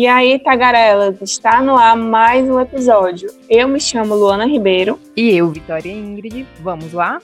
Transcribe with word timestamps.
E 0.00 0.06
aí, 0.06 0.38
tagarelas, 0.38 1.20
está 1.20 1.60
no 1.60 1.76
ar 1.76 1.94
mais 1.94 2.48
um 2.48 2.58
episódio. 2.58 3.30
Eu 3.50 3.68
me 3.68 3.78
chamo 3.78 4.14
Luana 4.14 4.46
Ribeiro. 4.46 4.98
E 5.14 5.36
eu, 5.36 5.50
Vitória 5.50 5.92
Ingrid. 5.92 6.48
Vamos 6.60 6.94
lá? 6.94 7.20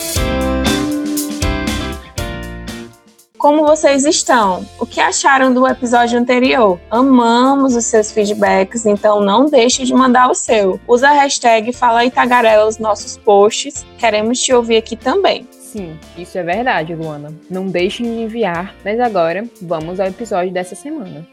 Como 3.39 3.65
vocês 3.65 4.05
estão? 4.05 4.63
O 4.79 4.85
que 4.85 5.01
acharam 5.01 5.55
do 5.55 5.67
episódio 5.67 6.19
anterior? 6.19 6.79
Amamos 6.91 7.75
os 7.75 7.87
seus 7.87 8.13
feedbacks, 8.13 8.85
então 8.85 9.23
não 9.23 9.47
deixe 9.47 9.83
de 9.83 9.95
mandar 9.95 10.31
o 10.31 10.35
seu. 10.35 10.79
Usa 10.87 11.09
a 11.09 11.13
hashtag 11.13 11.73
Fala 11.73 12.05
Itagarela 12.05 12.67
nos 12.67 12.77
nossos 12.77 13.17
posts. 13.17 13.87
Queremos 13.97 14.39
te 14.39 14.53
ouvir 14.53 14.77
aqui 14.77 14.97
também. 14.97 15.49
Sim, 15.51 15.99
isso 16.19 16.37
é 16.37 16.43
verdade, 16.43 16.95
Luana. 16.95 17.33
Não 17.49 17.69
deixe 17.69 18.03
de 18.03 18.11
enviar. 18.11 18.75
Mas 18.85 19.01
agora, 19.01 19.47
vamos 19.63 19.99
ao 19.99 20.09
episódio 20.09 20.53
dessa 20.53 20.75
semana. 20.75 21.27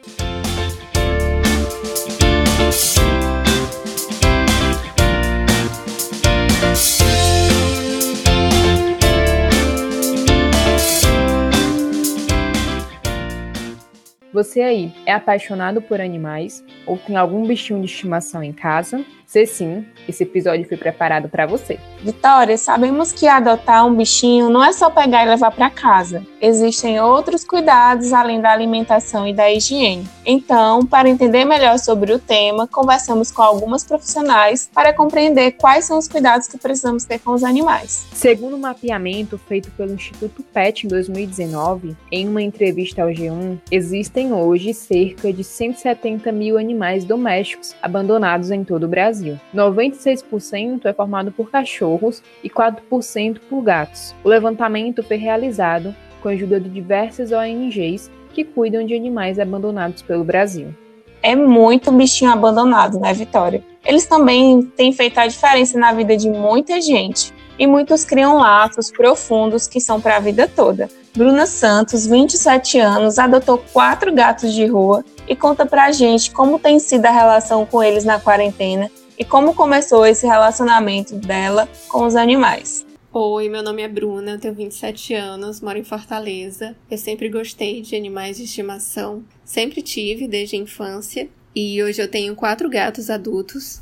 Você 14.44 14.62
aí 14.62 14.94
é 15.06 15.14
apaixonado 15.14 15.81
por 15.81 16.02
animais 16.02 16.66
ou 16.86 16.98
tem 16.98 17.16
algum 17.16 17.48
bichinho 17.48 17.80
de 17.80 17.86
estimação 17.86 18.44
em 18.44 18.52
casa? 18.52 19.06
Se 19.34 19.48
sim, 19.48 19.84
esse 20.08 20.22
episódio 20.22 20.67
foi 20.67 20.78
preparado 20.78 21.28
para 21.28 21.48
você. 21.48 21.80
Vitória, 22.03 22.56
sabemos 22.56 23.12
que 23.12 23.26
adotar 23.26 23.84
um 23.84 23.95
bichinho 23.95 24.48
não 24.48 24.64
é 24.64 24.72
só 24.72 24.92
pegar 24.92 25.26
e 25.26 25.30
levar 25.30 25.50
para 25.50 25.72
casa. 25.72 26.23
Existem 26.39 27.02
outros 27.02 27.44
cuidados 27.44 28.14
além 28.14 28.39
da 28.39 28.52
alimentação 28.52 29.28
e 29.28 29.34
da 29.34 29.52
higiene. 29.52 30.08
Então, 30.23 30.86
para 30.86 31.09
entender 31.09 31.45
melhor 31.45 31.80
sobre 31.80 32.14
o 32.14 32.20
tema, 32.20 32.67
conversamos 32.67 33.31
com 33.31 33.42
algumas 33.42 33.84
profissionais 33.84 34.70
para 34.72 34.94
compreender 34.94 35.54
quais 35.54 35.86
são 35.86 35.98
os 35.98 36.08
cuidados 36.08 36.48
que 36.48 36.58
precisamos 36.58 37.04
ter 37.04 37.17
com 37.17 37.31
os 37.31 37.44
animais. 37.44 38.06
Segundo 38.14 38.54
o 38.54 38.58
um 38.58 38.59
mapeamento 38.59 39.39
feito 39.39 39.72
pelo 39.72 39.94
Instituto 39.94 40.44
PET 40.44 40.86
em 40.86 40.89
2019, 40.89 41.98
em 42.11 42.28
uma 42.28 42.42
entrevista 42.42 43.02
ao 43.02 43.09
G1, 43.09 43.58
existem 43.72 44.31
hoje 44.31 44.76
cerca 44.76 45.34
de 45.34 45.44
170 45.44 46.31
mil 46.31 46.58
animais 46.58 47.04
domésticos 47.04 47.76
abandonados 47.81 48.52
em 48.52 48.64
todo 48.64 48.84
o 48.84 48.88
Brasil. 48.89 49.23
Brasil. 49.24 49.40
96% 49.56 50.86
é 50.86 50.94
formado 50.94 51.32
por 51.32 51.50
cachorros 51.50 52.22
e 52.44 52.50
4% 52.50 53.40
por 53.50 53.62
gatos. 53.62 54.14
O 54.24 54.30
levantamento 54.30 55.02
foi 55.02 55.18
realizado 55.18 55.96
com 56.22 56.30
a 56.30 56.32
ajuda 56.34 56.60
de 56.60 56.70
diversas 56.70 57.32
ONGs 57.32 58.12
que 58.34 58.44
cuidam 58.44 58.86
de 58.86 58.94
animais 58.94 59.40
abandonados 59.40 60.02
pelo 60.02 60.24
Brasil. 60.24 60.74
É 61.22 61.36
muito 61.36 61.92
bichinho 61.92 62.32
abandonado, 62.32 63.00
né, 63.00 63.14
Vitória? 63.14 63.64
Eles 63.86 64.06
também 64.06 64.62
têm 64.76 64.92
feito 64.92 65.18
a 65.20 65.28
diferença 65.28 65.80
na 65.80 65.94
vida 65.94 66.18
de 66.18 66.30
muita 66.30 66.82
gente 66.82 67.34
e 67.58 67.66
muitos 67.66 68.04
criam 68.04 68.38
laços 68.38 68.92
profundos 68.92 69.68
que 69.68 69.80
são 69.80 70.02
para 70.02 70.18
a 70.18 70.20
vida 70.20 70.50
toda. 70.54 70.90
Bruna 71.16 71.46
Santos, 71.46 72.08
27 72.08 72.80
anos, 72.80 73.20
adotou 73.20 73.64
quatro 73.72 74.12
gatos 74.12 74.52
de 74.52 74.66
rua 74.66 75.06
e 75.28 75.36
conta 75.36 75.66
pra 75.66 75.92
gente 75.92 76.32
como 76.32 76.58
tem 76.58 76.80
sido 76.80 77.06
a 77.06 77.12
relação 77.12 77.66
com 77.66 77.84
eles 77.84 78.04
na 78.04 78.20
quarentena 78.20 78.89
e 79.23 79.26
como 79.26 79.56
começou 79.56 80.06
esse 80.06 80.28
relacionamento 80.28 81.16
dela 81.16 81.70
com 81.88 82.06
os 82.06 82.14
animais. 82.14 82.86
Oi, 83.14 83.48
meu 83.48 83.64
nome 83.64 83.82
é 83.82 83.88
Bruna, 83.88 84.38
tenho 84.38 84.54
27 84.54 85.14
anos, 85.14 85.61
moro 85.61 85.80
em 85.80 85.84
Fortaleza. 85.84 86.76
Eu 86.92 86.98
sempre 86.98 87.30
gostei 87.30 87.82
de 87.82 87.95
animais 87.95 88.36
de 88.36 88.44
estimação, 88.44 89.23
sempre 89.45 89.82
tive 89.82 90.28
desde 90.28 90.58
a 90.58 90.60
infância. 90.60 91.30
E 91.56 91.82
hoje 91.82 92.02
eu 92.02 92.08
tenho 92.10 92.36
quatro 92.36 92.70
gatos 92.70 93.10
adultos. 93.10 93.80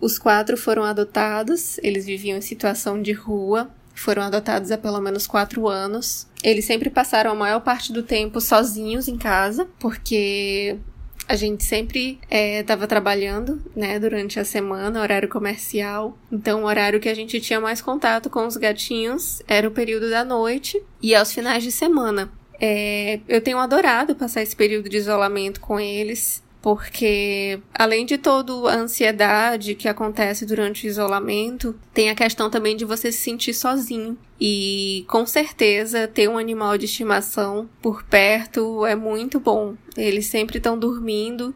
Os 0.00 0.16
quatro 0.16 0.56
foram 0.56 0.84
adotados, 0.84 1.76
eles 1.78 2.06
viviam 2.06 2.38
em 2.38 2.40
situação 2.40 3.02
de 3.02 3.10
rua, 3.10 3.68
foram 3.96 4.22
adotados 4.22 4.70
há 4.70 4.78
pelo 4.78 5.00
menos 5.00 5.26
quatro 5.26 5.66
anos. 5.66 6.28
Eles 6.40 6.66
sempre 6.66 6.88
passaram 6.88 7.32
a 7.32 7.34
maior 7.34 7.62
parte 7.62 7.92
do 7.92 8.04
tempo 8.04 8.40
sozinhos 8.40 9.08
em 9.08 9.18
casa, 9.18 9.66
porque 9.80 10.78
a 11.26 11.36
gente 11.36 11.64
sempre 11.64 12.18
estava 12.30 12.84
é, 12.84 12.86
trabalhando, 12.86 13.62
né, 13.74 13.98
durante 13.98 14.38
a 14.38 14.44
semana, 14.44 15.00
horário 15.00 15.28
comercial. 15.28 16.16
Então, 16.30 16.62
o 16.62 16.66
horário 16.66 17.00
que 17.00 17.08
a 17.08 17.14
gente 17.14 17.40
tinha 17.40 17.60
mais 17.60 17.80
contato 17.80 18.28
com 18.28 18.46
os 18.46 18.56
gatinhos 18.56 19.42
era 19.48 19.66
o 19.66 19.70
período 19.70 20.10
da 20.10 20.24
noite 20.24 20.80
e 21.02 21.14
aos 21.14 21.32
finais 21.32 21.62
de 21.62 21.72
semana. 21.72 22.30
É, 22.60 23.20
eu 23.26 23.40
tenho 23.40 23.58
adorado 23.58 24.14
passar 24.14 24.42
esse 24.42 24.54
período 24.54 24.88
de 24.88 24.96
isolamento 24.96 25.60
com 25.60 25.80
eles 25.80 26.43
porque 26.64 27.60
além 27.74 28.06
de 28.06 28.16
toda 28.16 28.70
a 28.70 28.76
ansiedade 28.76 29.74
que 29.74 29.86
acontece 29.86 30.46
durante 30.46 30.86
o 30.86 30.88
isolamento, 30.88 31.76
tem 31.92 32.08
a 32.08 32.14
questão 32.14 32.48
também 32.48 32.74
de 32.74 32.86
você 32.86 33.12
se 33.12 33.18
sentir 33.18 33.52
sozinho. 33.52 34.16
E 34.40 35.04
com 35.06 35.26
certeza 35.26 36.08
ter 36.08 36.26
um 36.26 36.38
animal 36.38 36.78
de 36.78 36.86
estimação 36.86 37.68
por 37.82 38.02
perto 38.04 38.86
é 38.86 38.94
muito 38.94 39.38
bom. 39.38 39.74
Eles 39.94 40.24
sempre 40.24 40.56
estão 40.56 40.78
dormindo 40.78 41.54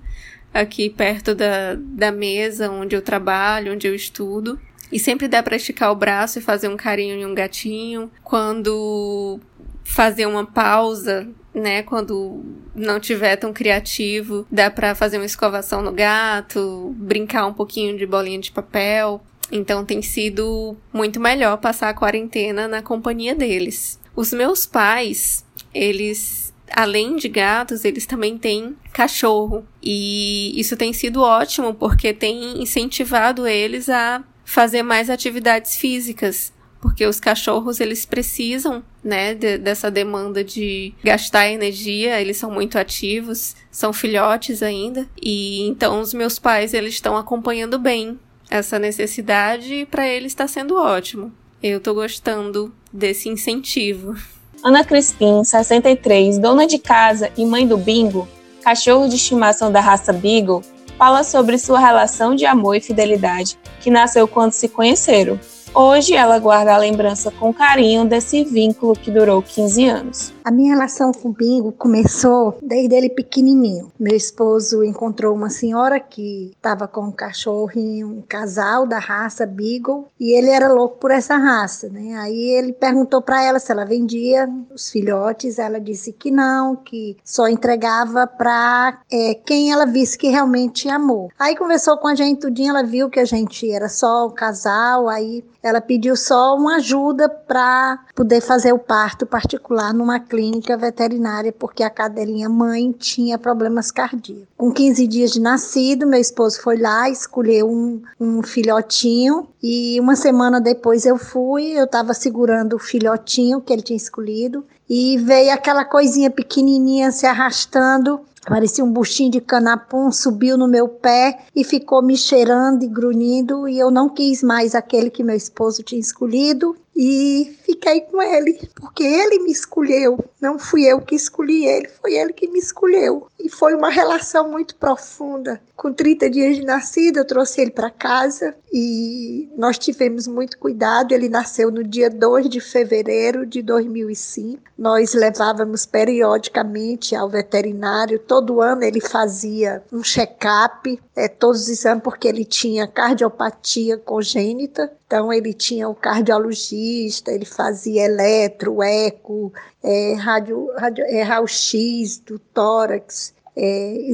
aqui 0.52 0.90
perto 0.90 1.34
da, 1.34 1.74
da 1.74 2.12
mesa 2.12 2.70
onde 2.70 2.94
eu 2.94 3.00
trabalho, 3.00 3.72
onde 3.72 3.88
eu 3.88 3.94
estudo. 3.94 4.60
E 4.92 4.98
sempre 4.98 5.26
dá 5.26 5.42
para 5.42 5.56
esticar 5.56 5.90
o 5.90 5.96
braço 5.96 6.38
e 6.38 6.42
fazer 6.42 6.68
um 6.68 6.76
carinho 6.76 7.14
em 7.14 7.24
um 7.24 7.34
gatinho. 7.34 8.10
Quando 8.22 9.40
fazer 9.82 10.26
uma 10.26 10.44
pausa 10.44 11.26
né? 11.54 11.82
Quando 11.82 12.42
não 12.74 13.00
tiver 13.00 13.36
tão 13.36 13.52
criativo, 13.52 14.46
dá 14.50 14.70
para 14.70 14.94
fazer 14.94 15.18
uma 15.18 15.26
escovação 15.26 15.82
no 15.82 15.92
gato, 15.92 16.94
brincar 16.96 17.46
um 17.46 17.52
pouquinho 17.52 17.96
de 17.96 18.06
bolinha 18.06 18.38
de 18.38 18.52
papel. 18.52 19.20
Então 19.50 19.84
tem 19.84 20.02
sido 20.02 20.76
muito 20.92 21.18
melhor 21.18 21.56
passar 21.58 21.88
a 21.88 21.94
quarentena 21.94 22.68
na 22.68 22.82
companhia 22.82 23.34
deles. 23.34 23.98
Os 24.14 24.32
meus 24.32 24.66
pais, 24.66 25.44
eles 25.72 26.48
além 26.70 27.16
de 27.16 27.28
gatos, 27.28 27.84
eles 27.84 28.06
também 28.06 28.36
têm 28.36 28.76
cachorro. 28.92 29.66
E 29.82 30.58
isso 30.58 30.76
tem 30.76 30.92
sido 30.92 31.22
ótimo 31.22 31.74
porque 31.74 32.12
tem 32.12 32.62
incentivado 32.62 33.46
eles 33.46 33.88
a 33.88 34.22
fazer 34.44 34.82
mais 34.82 35.10
atividades 35.10 35.76
físicas 35.76 36.52
porque 36.80 37.04
os 37.06 37.18
cachorros 37.18 37.80
eles 37.80 38.04
precisam, 38.04 38.82
né, 39.02 39.34
de, 39.34 39.58
dessa 39.58 39.90
demanda 39.90 40.44
de 40.44 40.94
gastar 41.02 41.48
energia, 41.48 42.20
eles 42.20 42.36
são 42.36 42.50
muito 42.50 42.78
ativos, 42.78 43.56
são 43.70 43.92
filhotes 43.92 44.62
ainda, 44.62 45.08
e 45.20 45.66
então 45.68 46.00
os 46.00 46.14
meus 46.14 46.38
pais 46.38 46.74
eles 46.74 46.94
estão 46.94 47.16
acompanhando 47.16 47.78
bem 47.78 48.18
essa 48.50 48.78
necessidade 48.78 49.74
e 49.74 49.86
para 49.86 50.06
eles 50.06 50.32
está 50.32 50.46
sendo 50.46 50.76
ótimo. 50.76 51.32
Eu 51.62 51.80
tô 51.80 51.92
gostando 51.92 52.72
desse 52.92 53.28
incentivo. 53.28 54.16
Ana 54.62 54.84
Crispim, 54.84 55.44
63, 55.44 56.38
dona 56.38 56.66
de 56.66 56.78
casa 56.78 57.30
e 57.36 57.44
mãe 57.44 57.66
do 57.66 57.76
Bingo, 57.76 58.28
cachorro 58.62 59.08
de 59.08 59.16
estimação 59.16 59.70
da 59.70 59.80
raça 59.80 60.12
Beagle, 60.12 60.62
fala 60.96 61.22
sobre 61.22 61.58
sua 61.58 61.78
relação 61.78 62.34
de 62.34 62.44
amor 62.44 62.76
e 62.76 62.80
fidelidade 62.80 63.58
que 63.80 63.90
nasceu 63.90 64.26
quando 64.26 64.52
se 64.52 64.68
conheceram 64.68 65.38
Hoje 65.80 66.12
ela 66.12 66.40
guarda 66.40 66.74
a 66.74 66.76
lembrança 66.76 67.30
com 67.30 67.54
carinho 67.54 68.04
desse 68.04 68.42
vínculo 68.42 68.94
que 68.94 69.12
durou 69.12 69.40
15 69.40 69.88
anos. 69.88 70.34
A 70.48 70.50
minha 70.50 70.70
relação 70.74 71.12
com 71.12 71.28
o 71.28 71.32
Bingo 71.32 71.72
começou 71.72 72.56
desde 72.62 72.94
ele 72.94 73.10
pequenininho. 73.10 73.92
Meu 74.00 74.16
esposo 74.16 74.82
encontrou 74.82 75.34
uma 75.34 75.50
senhora 75.50 76.00
que 76.00 76.52
estava 76.56 76.88
com 76.88 77.02
um 77.02 77.12
cachorrinho, 77.12 78.08
um 78.08 78.22
casal 78.22 78.86
da 78.86 78.98
raça 78.98 79.44
Beagle, 79.44 80.06
e 80.18 80.32
ele 80.32 80.48
era 80.48 80.72
louco 80.72 80.96
por 80.96 81.10
essa 81.10 81.36
raça, 81.36 81.90
né? 81.90 82.14
Aí 82.14 82.52
ele 82.52 82.72
perguntou 82.72 83.20
para 83.20 83.44
ela 83.44 83.58
se 83.58 83.70
ela 83.70 83.84
vendia 83.84 84.48
os 84.74 84.88
filhotes, 84.88 85.58
ela 85.58 85.78
disse 85.78 86.14
que 86.14 86.30
não, 86.30 86.74
que 86.76 87.18
só 87.22 87.46
entregava 87.46 88.26
para 88.26 89.02
é, 89.12 89.34
quem 89.34 89.70
ela 89.70 89.84
visse 89.84 90.16
que 90.16 90.28
realmente 90.28 90.88
amou. 90.88 91.30
Aí 91.38 91.56
conversou 91.56 91.98
com 91.98 92.08
a 92.08 92.14
gente 92.14 92.40
tudinho, 92.40 92.70
ela 92.70 92.82
viu 92.82 93.10
que 93.10 93.20
a 93.20 93.26
gente 93.26 93.70
era 93.70 93.90
só 93.90 94.24
o 94.24 94.30
casal, 94.30 95.10
aí 95.10 95.44
ela 95.62 95.82
pediu 95.82 96.16
só 96.16 96.56
uma 96.56 96.76
ajuda 96.76 97.28
para 97.28 97.98
poder 98.14 98.40
fazer 98.40 98.72
o 98.72 98.78
parto 98.78 99.26
particular 99.26 99.92
numa 99.92 100.18
clínica 100.18 100.37
veterinária, 100.76 101.52
porque 101.52 101.82
a 101.82 101.90
cadelinha 101.90 102.48
mãe 102.48 102.92
tinha 102.92 103.38
problemas 103.38 103.90
cardíacos. 103.90 104.46
Com 104.56 104.72
15 104.72 105.06
dias 105.06 105.30
de 105.30 105.40
nascido, 105.40 106.06
meu 106.06 106.20
esposo 106.20 106.60
foi 106.60 106.76
lá, 106.76 107.08
escolheu 107.08 107.68
um, 107.70 108.02
um 108.20 108.42
filhotinho 108.42 109.48
e 109.62 109.98
uma 110.00 110.16
semana 110.16 110.60
depois 110.60 111.04
eu 111.04 111.16
fui, 111.16 111.72
eu 111.78 111.84
estava 111.84 112.14
segurando 112.14 112.76
o 112.76 112.78
filhotinho 112.78 113.60
que 113.60 113.72
ele 113.72 113.82
tinha 113.82 113.96
escolhido 113.96 114.64
e 114.88 115.18
veio 115.18 115.52
aquela 115.52 115.84
coisinha 115.84 116.30
pequenininha 116.30 117.10
se 117.10 117.26
arrastando 117.26 118.20
Parecia 118.48 118.82
um 118.82 118.90
buchinho 118.90 119.30
de 119.30 119.42
canapum, 119.42 120.10
subiu 120.10 120.56
no 120.56 120.66
meu 120.66 120.88
pé 120.88 121.40
e 121.54 121.62
ficou 121.62 122.00
me 122.02 122.16
cheirando 122.16 122.82
e 122.82 122.88
grunhindo, 122.88 123.68
e 123.68 123.78
eu 123.78 123.90
não 123.90 124.08
quis 124.08 124.42
mais 124.42 124.74
aquele 124.74 125.10
que 125.10 125.22
meu 125.22 125.36
esposo 125.36 125.82
tinha 125.82 126.00
escolhido. 126.00 126.74
E 127.00 127.56
fiquei 127.64 128.00
com 128.00 128.20
ele, 128.20 128.58
porque 128.74 129.04
ele 129.04 129.38
me 129.44 129.52
escolheu. 129.52 130.18
Não 130.40 130.58
fui 130.58 130.84
eu 130.84 131.00
que 131.00 131.14
escolhi 131.14 131.64
ele, 131.64 131.86
foi 131.86 132.14
ele 132.14 132.32
que 132.32 132.48
me 132.48 132.58
escolheu. 132.58 133.28
E 133.38 133.48
foi 133.48 133.72
uma 133.72 133.88
relação 133.88 134.50
muito 134.50 134.74
profunda. 134.74 135.60
Com 135.76 135.92
30 135.92 136.28
dias 136.28 136.56
de 136.56 136.64
nascido, 136.64 137.18
eu 137.18 137.24
trouxe 137.24 137.60
ele 137.60 137.70
para 137.70 137.88
casa 137.88 138.52
e 138.72 139.48
nós 139.56 139.78
tivemos 139.78 140.26
muito 140.26 140.58
cuidado. 140.58 141.12
Ele 141.12 141.28
nasceu 141.28 141.70
no 141.70 141.84
dia 141.84 142.10
2 142.10 142.48
de 142.48 142.60
fevereiro 142.60 143.46
de 143.46 143.62
2005. 143.62 144.60
Nós 144.76 145.14
levávamos 145.14 145.86
periodicamente 145.86 147.14
ao 147.14 147.28
veterinário. 147.28 148.18
Todo 148.18 148.60
ano 148.60 148.82
ele 148.82 149.00
fazia 149.00 149.84
um 149.92 150.02
check-up, 150.02 151.00
é, 151.14 151.28
todos 151.28 151.62
os 151.62 151.68
exames, 151.68 152.02
porque 152.02 152.26
ele 152.26 152.44
tinha 152.44 152.88
cardiopatia 152.88 153.96
congênita. 153.96 154.92
Então, 155.08 155.32
ele 155.32 155.54
tinha 155.54 155.88
o 155.88 155.94
cardiologista, 155.94 157.32
ele 157.32 157.46
fazia 157.46 158.04
eletro, 158.04 158.82
eco, 158.82 159.50
é, 159.82 160.12
rádio, 160.12 160.70
rádio, 160.76 161.02
é, 161.06 161.22
raio-x 161.22 162.18
do 162.18 162.38
tórax, 162.38 163.32
é, 163.56 164.12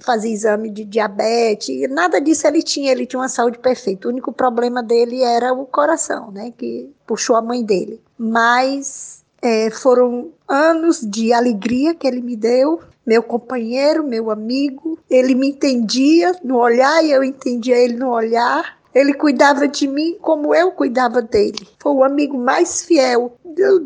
fazia 0.00 0.32
exame 0.32 0.70
de 0.70 0.84
diabetes, 0.84 1.90
nada 1.90 2.20
disso 2.20 2.46
ele 2.46 2.62
tinha, 2.62 2.92
ele 2.92 3.06
tinha 3.06 3.18
uma 3.18 3.28
saúde 3.28 3.58
perfeita. 3.58 4.06
O 4.06 4.12
único 4.12 4.32
problema 4.32 4.84
dele 4.84 5.20
era 5.20 5.52
o 5.52 5.66
coração, 5.66 6.30
né, 6.30 6.52
que 6.56 6.94
puxou 7.04 7.34
a 7.34 7.42
mãe 7.42 7.64
dele. 7.64 8.00
Mas 8.16 9.24
é, 9.42 9.68
foram 9.70 10.30
anos 10.46 11.00
de 11.00 11.32
alegria 11.32 11.92
que 11.92 12.06
ele 12.06 12.22
me 12.22 12.36
deu, 12.36 12.80
meu 13.06 13.22
companheiro, 13.22 14.02
meu 14.02 14.30
amigo. 14.30 14.98
Ele 15.08 15.34
me 15.34 15.50
entendia 15.50 16.34
no 16.42 16.56
olhar 16.56 17.04
e 17.04 17.12
eu 17.12 17.22
entendia 17.22 17.76
ele 17.76 17.96
no 17.96 18.10
olhar. 18.10 18.75
Ele 18.96 19.12
cuidava 19.12 19.68
de 19.68 19.86
mim 19.86 20.16
como 20.22 20.54
eu 20.54 20.72
cuidava 20.72 21.20
dele. 21.20 21.68
Foi 21.78 21.92
o 21.92 22.02
amigo 22.02 22.38
mais 22.38 22.82
fiel, 22.82 23.36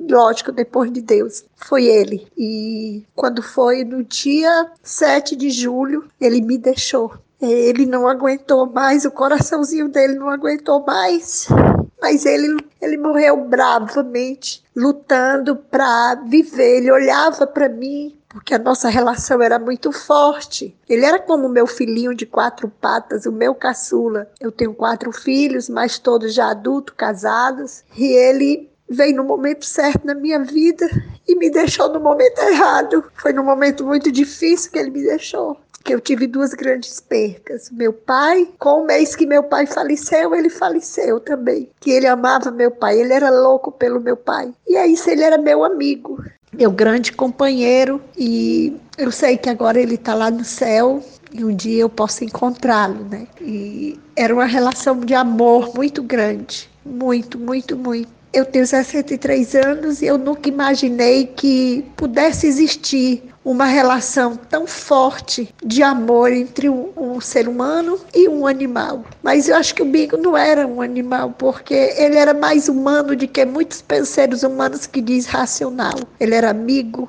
lógico, 0.09 0.53
depois 0.53 0.93
de 0.93 1.01
Deus. 1.01 1.45
Foi 1.57 1.85
ele. 1.85 2.29
E 2.39 3.05
quando 3.17 3.43
foi 3.43 3.83
no 3.83 4.05
dia 4.05 4.71
7 4.85 5.35
de 5.35 5.51
julho, 5.51 6.09
ele 6.21 6.41
me 6.41 6.57
deixou. 6.57 7.13
Ele 7.43 7.87
não 7.87 8.07
aguentou 8.07 8.71
mais, 8.71 9.05
o 9.05 9.11
coraçãozinho 9.11 9.89
dele 9.89 10.15
não 10.15 10.29
aguentou 10.29 10.85
mais. 10.87 11.49
Mas 12.01 12.25
ele, 12.25 12.57
ele 12.81 12.97
morreu 12.97 13.37
bravamente, 13.37 14.63
lutando 14.77 15.57
para 15.57 16.15
viver. 16.25 16.77
Ele 16.77 16.93
olhava 16.93 17.49
para 17.49 17.69
mim, 17.69 18.17
porque 18.31 18.55
a 18.55 18.59
nossa 18.59 18.89
relação 18.89 19.43
era 19.43 19.59
muito 19.59 19.91
forte. 19.91 20.75
Ele 20.89 21.05
era 21.05 21.19
como 21.19 21.49
meu 21.49 21.67
filhinho 21.67 22.15
de 22.15 22.25
quatro 22.25 22.69
patas, 22.69 23.27
o 23.27 23.33
meu 23.33 23.55
caçula. 23.55 24.31
Eu 24.41 24.53
tenho 24.53 24.73
quatro 24.73 25.11
filhos, 25.13 25.69
mas 25.69 25.99
todos 25.99 26.33
já 26.33 26.51
adultos, 26.51 26.95
casados, 26.97 27.83
e 27.99 28.05
ele 28.05 28.71
veio 28.89 29.17
no 29.17 29.25
momento 29.25 29.65
certo 29.65 30.07
na 30.07 30.15
minha 30.15 30.39
vida 30.41 30.89
e 31.27 31.35
me 31.35 31.51
deixou 31.51 31.93
no 31.93 31.99
momento 31.99 32.39
errado. 32.41 33.05
Foi 33.15 33.33
num 33.33 33.45
momento 33.45 33.85
muito 33.85 34.11
difícil 34.13 34.71
que 34.71 34.79
ele 34.79 34.91
me 34.91 35.03
deixou. 35.03 35.59
Que 35.83 35.95
eu 35.95 36.01
tive 36.01 36.27
duas 36.27 36.55
grandes 36.55 37.01
percas. 37.01 37.71
Meu 37.71 37.93
pai, 37.93 38.49
com 38.59 38.83
o 38.83 38.87
mês 38.87 39.17
que 39.17 39.27
meu 39.27 39.43
pai 39.43 39.67
faleceu, 39.67 40.35
ele 40.35 40.51
faleceu 40.51 41.19
também. 41.19 41.71
Que 41.81 41.91
ele 41.91 42.07
amava 42.07 42.51
meu 42.51 42.71
pai, 42.71 43.01
ele 43.01 43.13
era 43.13 43.31
louco 43.31 43.73
pelo 43.73 43.99
meu 43.99 44.17
pai. 44.17 44.53
E 44.69 44.77
é 44.77 44.87
isso, 44.87 45.09
ele 45.09 45.23
era 45.23 45.39
meu 45.39 45.65
amigo 45.65 46.23
meu 46.53 46.71
grande 46.71 47.13
companheiro 47.13 48.01
e 48.17 48.77
eu 48.99 49.11
sei 49.11 49.37
que 49.37 49.49
agora 49.49 49.81
ele 49.81 49.95
está 49.95 50.15
lá 50.15 50.31
no 50.31 50.45
céu 50.45 51.03
e 51.33 51.45
um 51.45 51.55
dia 51.55 51.83
eu 51.83 51.89
posso 51.89 52.25
encontrá-lo, 52.25 53.05
né? 53.05 53.27
E 53.41 53.99
era 54.17 54.35
uma 54.35 54.47
relação 54.47 54.99
de 55.01 55.15
amor 55.15 55.75
muito 55.75 56.03
grande, 56.03 56.69
muito, 56.85 57.39
muito, 57.39 57.77
muito. 57.77 58.20
Eu 58.33 58.45
tenho 58.45 58.67
63 58.67 59.55
anos 59.57 60.03
e 60.03 60.07
eu 60.07 60.17
nunca 60.17 60.49
imaginei 60.49 61.27
que 61.27 61.85
pudesse 61.97 62.47
existir 62.47 63.25
uma 63.45 63.65
relação 63.65 64.37
tão 64.37 64.67
forte 64.67 65.53
de 65.65 65.83
amor 65.83 66.31
entre 66.33 66.69
um, 66.69 66.91
um, 66.97 67.21
ser 67.21 67.49
humano 67.49 67.99
e 68.15 68.29
um 68.29 68.47
animal. 68.47 69.05
Mas 69.23 69.49
eu 69.49 69.57
acho 69.57 69.75
que 69.75 69.83
o 69.83 69.87
Bingo 69.87 70.17
não 70.17 70.37
era 70.37 70.67
um 70.67 70.81
animal, 70.81 71.35
porque 71.37 71.75
ele 71.75 72.17
era 72.17 72.35
mais 72.35 72.69
humano 72.69 73.17
do 73.17 73.27
que 73.27 73.45
muitos 73.45 73.83
seres 74.05 74.43
humanos 74.43 74.87
que 74.87 75.01
diz 75.01 75.27
racional. 75.27 75.99
Ele 76.21 76.35
era 76.35 76.51
amigo, 76.51 77.09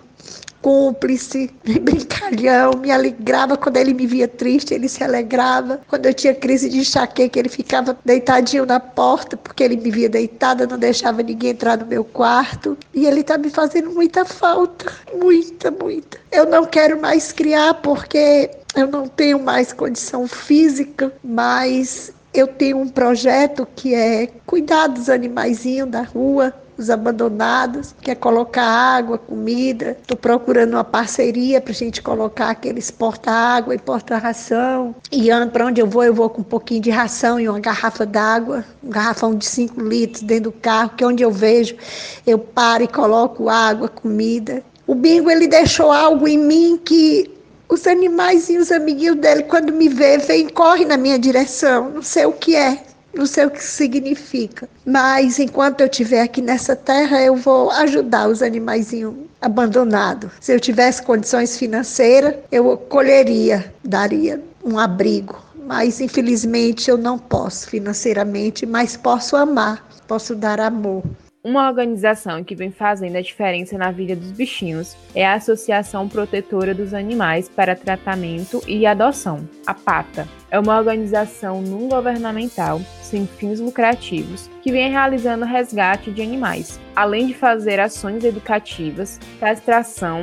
cúmplice, 0.62 1.50
brincalhão, 1.82 2.74
me 2.78 2.92
alegrava 2.92 3.58
quando 3.58 3.78
ele 3.78 3.94
me 3.94 4.06
via 4.06 4.28
triste, 4.28 4.74
ele 4.74 4.88
se 4.88 5.04
alegrava. 5.04 5.82
Quando 5.88 6.06
eu 6.06 6.14
tinha 6.14 6.34
crise 6.34 6.70
de 6.70 6.80
enxaqueca, 6.80 7.40
ele 7.40 7.50
ficava 7.50 7.98
deitadinho 8.06 8.66
na 8.66 8.80
porta, 8.80 9.36
porque 9.36 9.64
ele 9.64 9.78
me 9.78 9.92
via 9.92 10.10
deitada, 10.10 10.68
não 10.68 10.78
deixava 10.78 11.22
ninguém 11.24 11.52
entrar 11.52 11.78
no 11.78 11.86
meu 11.86 12.04
quarto. 12.04 12.78
E 12.94 13.06
ele 13.06 13.22
está 13.22 13.38
me 13.38 13.50
fazendo 13.50 13.92
muita 13.92 14.26
falta, 14.26 14.92
muita, 15.14 15.72
muita. 15.72 16.20
Eu 16.32 16.46
não 16.46 16.66
quero 16.66 17.00
mais 17.00 17.32
criar 17.32 17.74
porque 17.76 18.50
eu 18.76 18.88
não 18.88 19.08
tenho 19.08 19.40
mais 19.40 19.74
condição 19.74 20.28
física, 20.28 21.12
mas 21.24 22.14
eu 22.34 22.48
tenho 22.48 22.78
um 22.78 22.88
projeto 22.88 23.68
que 23.76 23.94
é 23.94 24.28
cuidar 24.46 24.88
dos 24.88 25.10
animaizinhos 25.10 25.90
da 25.90 26.02
rua, 26.02 26.54
os 26.78 26.90
abandonados, 26.90 27.94
quer 28.02 28.16
colocar 28.16 28.64
água, 28.64 29.18
comida. 29.18 29.98
Estou 30.02 30.18
procurando 30.18 30.74
uma 30.74 30.84
parceria 30.84 31.62
para 31.62 31.72
a 31.72 31.76
gente 31.76 32.02
colocar 32.02 32.50
aqueles 32.50 32.90
porta-água 32.90 33.76
e 33.76 33.78
porta-ração. 33.78 34.96
E 35.12 35.30
para 35.52 35.66
onde 35.66 35.82
eu 35.82 35.88
vou, 35.88 36.04
eu 36.04 36.14
vou 36.14 36.30
com 36.30 36.42
um 36.42 36.44
pouquinho 36.44 36.82
de 36.82 36.90
ração 36.90 37.40
e 37.40 37.48
uma 37.48 37.60
garrafa 37.60 38.06
d'água, 38.06 38.66
um 38.84 38.90
garrafão 38.90 39.36
de 39.36 39.46
5 39.46 39.82
litros 39.82 40.24
dentro 40.24 40.52
do 40.52 40.52
carro, 40.52 40.92
que 40.96 41.06
onde 41.06 41.24
eu 41.24 41.32
vejo, 41.32 41.76
eu 42.26 42.40
paro 42.40 42.84
e 42.84 42.88
coloco 42.88 43.50
água, 43.50 43.88
comida. 43.88 44.64
O 44.88 44.96
Bingo 44.96 45.30
ele 45.30 45.48
deixou 45.48 45.92
algo 45.92 46.28
em 46.28 46.38
mim 46.38 46.80
que 46.84 47.30
os 47.70 47.88
animais 47.88 48.50
e 48.50 48.58
os 48.58 48.72
amiguinhos 48.72 49.16
dele, 49.16 49.44
quando 49.44 49.72
me 49.72 49.88
vê, 49.88 50.18
vem 50.18 50.50
corre 50.50 50.84
na 50.84 50.98
minha 50.98 51.18
direção. 51.18 51.90
Não 51.90 52.02
sei 52.02 52.26
o 52.26 52.34
que 52.34 52.56
é 52.56 52.84
não 53.14 53.26
sei 53.26 53.46
o 53.46 53.52
que 53.52 53.64
significa. 53.64 54.70
Mas 54.86 55.40
enquanto 55.40 55.82
eu 55.82 55.88
estiver 55.88 56.22
aqui 56.22 56.42
nessa 56.42 56.76
terra, 56.76 57.22
eu 57.22 57.36
vou 57.36 57.72
ajudar 57.72 58.28
os 58.30 58.42
animaizinhos 58.42 59.16
abandonados. 59.42 60.32
Se 60.40 60.54
eu 60.54 60.60
tivesse 60.60 61.02
condições 61.02 61.58
financeiras, 61.58 62.36
eu 62.52 62.78
colheria, 62.78 63.74
daria 63.84 64.42
um 64.64 64.78
abrigo. 64.78 65.40
Mas 65.56 66.02
infelizmente 66.02 66.90
eu 66.90 66.98
não 66.98 67.18
posso 67.18 67.70
financeiramente, 67.70 68.66
mas 68.66 68.98
posso 68.98 69.36
amar, 69.36 69.86
posso 70.08 70.36
dar 70.36 70.60
amor. 70.60 71.04
Uma 71.44 71.68
organização 71.68 72.44
que 72.44 72.54
vem 72.54 72.72
fazendo 72.72 73.16
a 73.16 73.22
diferença 73.22 73.76
na 73.76 73.90
vida 73.90 74.16
dos 74.16 74.32
bichinhos 74.32 74.96
é 75.16 75.26
a 75.26 75.34
Associação 75.34 76.08
Protetora 76.08 76.74
dos 76.74 76.94
Animais 76.94 77.50
para 77.50 77.76
Tratamento 77.76 78.62
e 78.68 78.86
Adoção, 78.86 79.48
a 79.66 79.74
PATA. 79.74 80.28
É 80.52 80.60
uma 80.60 80.78
organização 80.78 81.62
não 81.62 81.88
governamental, 81.88 82.82
sem 83.02 83.26
fins 83.26 83.62
lucrativos, 83.62 84.50
que 84.62 84.70
vem 84.70 84.92
realizando 84.92 85.46
resgate 85.46 86.12
de 86.12 86.22
animais, 86.22 86.78
além 86.94 87.26
de 87.26 87.34
fazer 87.34 87.80
ações 87.80 88.26
educativas, 88.26 89.18
castração, 89.40 90.20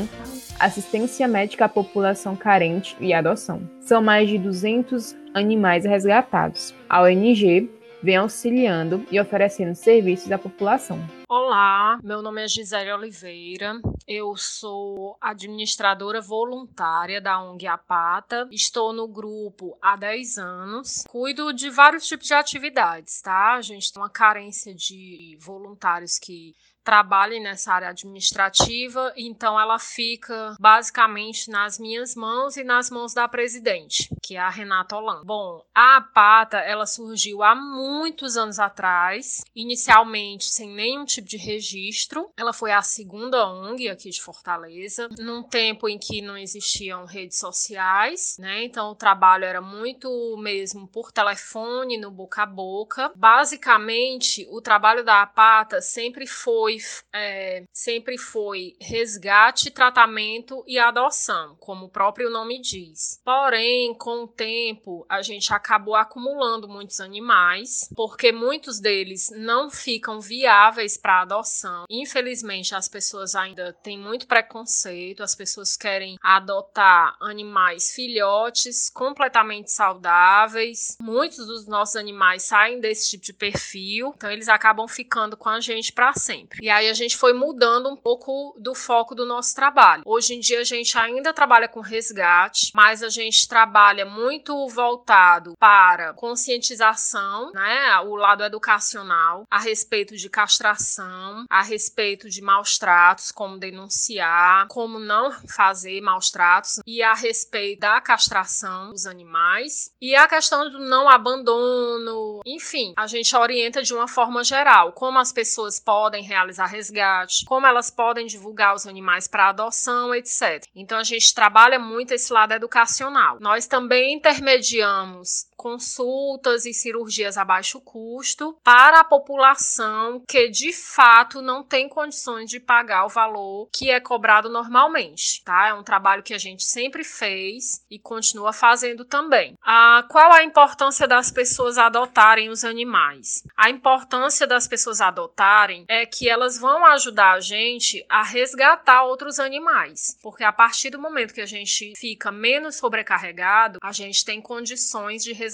assistência 0.61 1.27
médica 1.27 1.65
à 1.65 1.69
população 1.69 2.37
carente 2.37 2.95
e 3.01 3.15
adoção. 3.15 3.63
São 3.81 4.03
mais 4.03 4.29
de 4.29 4.37
200 4.37 5.17
animais 5.33 5.87
resgatados. 5.87 6.75
A 6.91 7.01
ONG 7.01 7.71
vem 8.03 8.17
auxiliando 8.17 9.07
e 9.11 9.19
oferecendo 9.19 9.75
serviços 9.75 10.31
à 10.31 10.37
população. 10.37 10.99
Olá, 11.27 11.99
meu 12.03 12.21
nome 12.21 12.45
é 12.45 12.49
Gisele 12.49 12.93
Oliveira, 12.93 13.81
eu 14.09 14.35
sou 14.37 15.19
administradora 15.21 16.19
voluntária 16.19 17.21
da 17.21 17.39
ONG 17.43 17.67
Apata, 17.67 18.49
estou 18.51 18.91
no 18.91 19.07
grupo 19.07 19.77
há 19.83 19.97
10 19.97 20.39
anos, 20.39 21.05
cuido 21.07 21.53
de 21.53 21.69
vários 21.69 22.07
tipos 22.07 22.27
de 22.27 22.33
atividades, 22.33 23.21
tá? 23.21 23.55
A 23.55 23.61
gente 23.61 23.93
tem 23.93 24.03
uma 24.03 24.09
carência 24.09 24.75
de 24.75 25.37
voluntários 25.39 26.19
que 26.19 26.57
trabalhe 26.85 27.39
nessa 27.39 27.73
área 27.73 27.91
administrativa, 27.91 29.13
então 29.17 29.61
ela 29.61 29.79
fica 29.79 30.57
basicamente 30.59 31.51
nas 31.51 31.79
minhas 31.79 32.15
mãos 32.15 32.57
e 32.57 32.65
nas 32.65 32.91
mãos 32.91 33.13
da 33.13 33.29
presidente, 33.29 34.09
que 34.23 34.37
é 34.37 34.39
a 34.39 34.49
Renata 34.49 34.97
Holanda. 34.97 35.23
Bom, 35.25 35.63
a 35.75 35.97
APATA, 35.99 36.59
ela 36.59 36.87
surgiu 36.87 37.43
há 37.43 37.55
muitos 37.55 38.37
anos 38.37 38.59
atrás, 38.59 39.45
inicialmente 39.55 40.47
sem 40.47 40.71
nenhum 40.71 41.05
tipo 41.05 41.29
de 41.29 41.37
registro. 41.37 42.31
Ela 42.37 42.53
foi 42.53 42.73
a 42.73 42.81
segunda 42.81 43.47
ONG 43.47 43.89
aqui 43.89 44.11
de 44.11 44.23
Fortaleza, 44.23 45.09
num 45.19 45.43
tempo 45.43 45.89
em 45.89 45.99
que 45.99 46.23
não 46.23 46.39
existiam 46.39 47.05
redes 47.05 47.39
sociais, 47.39 48.37
né? 48.39 48.65
Então 48.65 48.91
o 48.91 48.95
trabalho 48.95 49.45
era 49.45 49.61
muito 49.61 50.09
mesmo 50.39 50.89
por 50.89 51.13
telefone, 51.13 51.99
no 51.99 52.11
boca 52.11 52.43
a 52.43 52.47
boca. 52.47 53.13
Basicamente, 53.15 54.47
o 54.51 54.61
trabalho 54.61 55.05
da 55.05 55.23
APATA 55.23 55.81
sempre 55.83 56.27
foi 56.27 56.78
é, 57.15 57.65
sempre 57.73 58.19
foi 58.19 58.77
resgate, 58.81 59.71
tratamento 59.71 60.63
e 60.67 60.79
adoção, 60.79 61.57
como 61.61 61.87
o 61.87 61.91
próprio 61.91 62.31
nome 62.31 62.61
diz. 62.61 63.21
Porém, 63.25 63.95
com 63.95 64.25
o 64.25 64.29
tempo, 64.29 65.07
a 65.09 65.23
gente 65.23 65.53
acabou 65.53 65.95
acumulando 65.95 66.69
muitos 66.69 67.01
animais, 67.01 67.89
porque 67.95 68.33
muitos 68.33 68.81
deles 68.81 69.31
não 69.35 69.71
ficam 69.71 70.21
viáveis 70.21 70.97
para 70.97 71.23
adoção. 71.23 71.85
Infelizmente, 71.91 72.75
as 72.75 72.89
pessoas 72.89 73.35
ainda 73.35 73.73
têm 73.83 73.99
muito 73.99 74.27
preconceito, 74.27 75.23
as 75.23 75.35
pessoas 75.35 75.77
querem 75.77 76.17
adotar 76.23 77.17
animais 77.21 77.93
filhotes 77.93 78.89
completamente 78.91 79.71
saudáveis. 79.71 80.97
Muitos 81.01 81.47
dos 81.47 81.67
nossos 81.67 81.97
animais 81.97 82.43
saem 82.43 82.81
desse 82.81 83.11
tipo 83.11 83.25
de 83.25 83.33
perfil, 83.33 84.13
então 84.17 84.31
eles 84.31 84.49
acabam 84.49 84.87
ficando 84.89 85.37
com 85.37 85.49
a 85.49 85.61
gente 85.61 85.93
para 85.93 86.13
sempre. 86.13 86.58
E 86.61 86.69
aí 86.69 86.89
a 86.89 86.95
gente 86.95 87.17
foi 87.17 87.33
mudando 87.33 87.89
um 87.89 87.97
pouco 87.97 88.57
do 88.59 88.75
foco 88.75 89.15
do 89.15 89.27
nosso 89.27 89.55
trabalho. 89.55 90.03
Hoje 90.05 90.35
em 90.35 90.41
dia 90.41 90.61
a 90.61 90.65
gente 90.65 90.97
ainda 90.99 91.33
trabalha 91.33 91.69
com 91.69 91.81
resgate, 91.81 92.71
mas 92.75 93.03
a 93.03 93.09
gente 93.09 93.49
trabalha 93.49 94.05
muito 94.05 94.69
voltado 94.69 95.55
para 95.59 96.13
conscientização, 96.15 97.53
né, 97.53 97.99
o 98.01 98.17
lado 98.17 98.43
educacional 98.43 99.45
a 99.51 99.59
respeito 99.59 100.17
de 100.17 100.29
castração, 100.29 101.45
a 101.49 101.63
respeito 101.63 102.29
de 102.29 102.43
maus 102.43 102.79
tratos, 102.79 103.31
como 103.31 103.59
denunciar, 103.59 104.67
como 104.69 104.99
não 104.99 105.33
fazer 105.49 106.01
maus 106.01 106.31
tratos 106.31 106.81
e 106.87 107.03
a 107.03 107.15
respeito 107.15 107.81
da 107.81 108.01
castração 108.01 108.91
dos 108.91 109.07
animais 109.07 109.93
e 110.01 110.15
a 110.15 110.27
questão 110.27 110.71
do 110.71 110.79
não 110.79 111.09
abandono, 111.09 112.41
enfim, 112.45 112.93
a 112.97 113.07
gente 113.07 113.35
orienta 113.37 113.83
de 113.83 113.95
uma 113.95 114.09
forma 114.09 114.43
geral 114.43 114.93
como 114.93 115.19
as 115.19 115.33
pessoas 115.33 115.79
podem 115.79 116.23
realizar 116.49 116.67
resgate, 116.67 117.45
como 117.45 117.67
elas 117.67 117.91
podem 117.91 118.27
divulgar 118.27 118.75
os 118.75 118.87
animais 118.87 119.29
para 119.29 119.49
adoção, 119.49 120.15
etc. 120.15 120.65
Então 120.75 120.99
a 120.99 121.05
gente 121.05 121.35
trabalha 121.35 121.79
muito 121.79 122.13
esse 122.13 122.33
lado 122.33 122.53
educacional. 122.53 123.39
Nós 123.41 123.67
também 123.67 124.15
intermediamos 124.15 125.47
consultas 125.59 126.65
e 126.65 126.73
cirurgias 126.73 127.37
a 127.37 127.45
baixo 127.45 127.81
custo 127.81 128.57
para 128.63 129.01
a 129.01 129.05
população 129.05 130.23
que 130.27 130.49
de 130.49 130.73
fato 130.73 131.43
não 131.43 131.65
tem 131.65 131.89
condições 131.89 132.49
de 132.49 132.61
pagar 132.61 133.05
o 133.05 133.09
valor 133.09 133.69
que 133.73 133.91
é 133.91 133.99
cobrado 133.99 134.49
normalmente, 134.49 135.43
tá? 135.43 135.67
É 135.69 135.75
um 135.75 135.83
trabalho 135.83 136.23
que 136.23 136.33
a 136.33 136.39
gente 136.39 136.63
sempre 136.63 137.03
fez 137.03 137.85
e 137.91 137.99
continua 137.99 138.53
fazendo 138.53 139.05
também. 139.05 139.55
Ah, 139.61 140.07
qual 140.09 140.33
a 140.33 140.45
importância 140.45 141.09
das 141.09 141.33
pessoas 141.33 141.77
adotarem 141.77 142.51
os 142.51 142.65
animais? 142.65 143.43
A 143.57 143.69
importância 143.69 144.47
das 144.47 144.69
pessoas 144.69 145.01
adotarem 145.01 145.85
é 145.89 146.07
que 146.07 146.29
elas 146.29 146.57
vão 146.57 146.87
ajudar 146.87 147.33
a 147.33 147.41
gente 147.41 148.07
a 148.09 148.23
resgatar 148.23 149.03
outros 149.03 149.41
animais, 149.41 150.17
porque 150.23 150.45
a 150.45 150.53
partir 150.53 150.91
do 150.91 151.01
momento 151.01 151.35
que 151.35 151.41
a 151.41 151.47
gente 151.47 151.95
fica 151.97 152.31
menos 152.31 152.77
sobrecarregado, 152.77 153.81
a 153.83 153.91
gente 153.91 154.25
tem 154.25 154.41
condições 154.41 155.25
de 155.25 155.33
resgatar 155.33 155.48